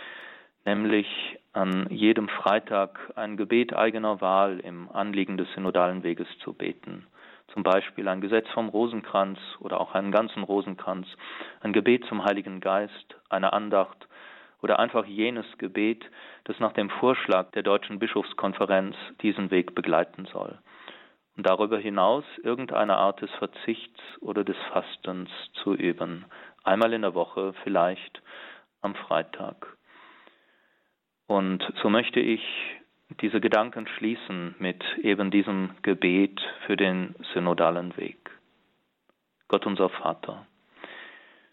[0.63, 1.05] nämlich
[1.51, 7.07] an jedem Freitag ein Gebet eigener Wahl im Anliegen des synodalen Weges zu beten.
[7.51, 11.07] Zum Beispiel ein Gesetz vom Rosenkranz oder auch einen ganzen Rosenkranz,
[11.59, 14.07] ein Gebet zum Heiligen Geist, eine Andacht
[14.61, 16.05] oder einfach jenes Gebet,
[16.45, 20.57] das nach dem Vorschlag der Deutschen Bischofskonferenz diesen Weg begleiten soll.
[21.37, 25.29] Und darüber hinaus irgendeine Art des Verzichts oder des Fastens
[25.63, 26.25] zu üben,
[26.63, 28.21] einmal in der Woche vielleicht
[28.81, 29.77] am Freitag.
[31.27, 32.41] Und so möchte ich
[33.21, 38.17] diese Gedanken schließen mit eben diesem Gebet für den synodalen Weg.
[39.47, 40.45] Gott unser Vater,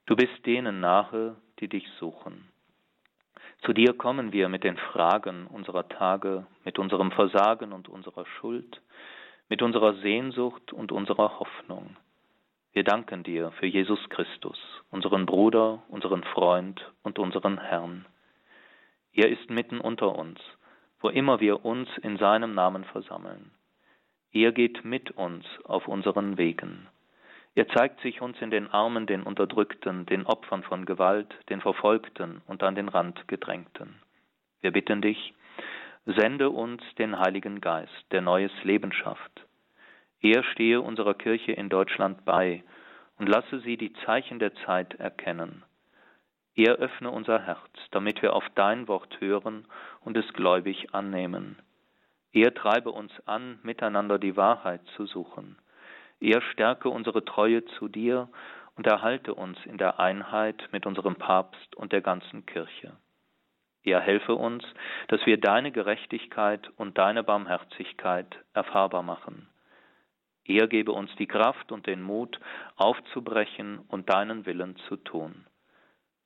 [0.06, 2.48] du bist denen nahe, die dich suchen.
[3.66, 8.80] Zu dir kommen wir mit den Fragen unserer Tage, mit unserem Versagen und unserer Schuld,
[9.48, 11.96] mit unserer Sehnsucht und unserer Hoffnung.
[12.72, 14.58] Wir danken dir für Jesus Christus,
[14.90, 18.06] unseren Bruder, unseren Freund und unseren Herrn.
[19.12, 20.40] Er ist mitten unter uns
[21.00, 23.50] wo immer wir uns in seinem Namen versammeln.
[24.32, 26.88] Er geht mit uns auf unseren Wegen.
[27.56, 32.42] Er zeigt sich uns in den Armen den Unterdrückten, den Opfern von Gewalt, den Verfolgten
[32.46, 33.94] und an den Rand gedrängten.
[34.60, 35.32] Wir bitten dich,
[36.04, 39.46] sende uns den Heiligen Geist, der neues Leben schafft.
[40.20, 42.62] Er stehe unserer Kirche in Deutschland bei
[43.18, 45.64] und lasse sie die Zeichen der Zeit erkennen.
[46.56, 49.66] Er öffne unser Herz, damit wir auf dein Wort hören
[50.04, 51.58] und es gläubig annehmen.
[52.34, 55.56] Er treibe uns an, miteinander die Wahrheit zu suchen.
[56.20, 58.28] Er stärke unsere Treue zu dir
[58.76, 62.96] und erhalte uns in der Einheit mit unserem Papst und der ganzen Kirche.
[63.82, 64.64] Er helfe uns,
[65.08, 69.48] dass wir deine Gerechtigkeit und deine Barmherzigkeit erfahrbar machen.
[70.44, 72.38] Er gebe uns die Kraft und den Mut,
[72.76, 75.46] aufzubrechen und deinen Willen zu tun.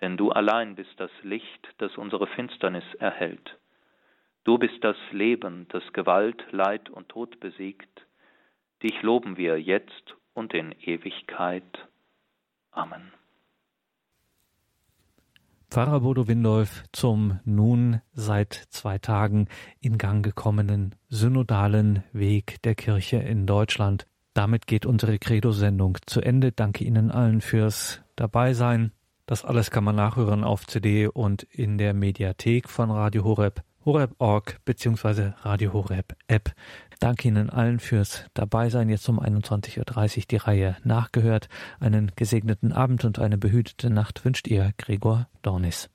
[0.00, 3.58] Denn du allein bist das Licht, das unsere Finsternis erhält.
[4.44, 8.06] Du bist das Leben, das Gewalt, Leid und Tod besiegt.
[8.82, 11.88] Dich loben wir jetzt und in Ewigkeit.
[12.70, 13.12] Amen.
[15.70, 19.46] Pfarrer Bodo Windolf zum nun seit zwei Tagen
[19.80, 24.06] in Gang gekommenen synodalen Weg der Kirche in Deutschland.
[24.34, 26.50] Damit geht unsere Credo-Sendung zu Ende.
[26.50, 28.92] Danke Ihnen allen fürs Dabeisein.
[29.26, 34.58] Das alles kann man nachhören auf CD und in der Mediathek von Radio Horeb, horeb.org
[34.64, 35.34] bzw.
[35.42, 36.50] Radio Horeb App.
[37.00, 38.90] Danke Ihnen allen fürs Dabeisein.
[38.90, 41.48] Jetzt um 21.30 Uhr die Reihe nachgehört.
[41.80, 45.88] Einen gesegneten Abend und eine behütete Nacht wünscht Ihr Gregor Dornis.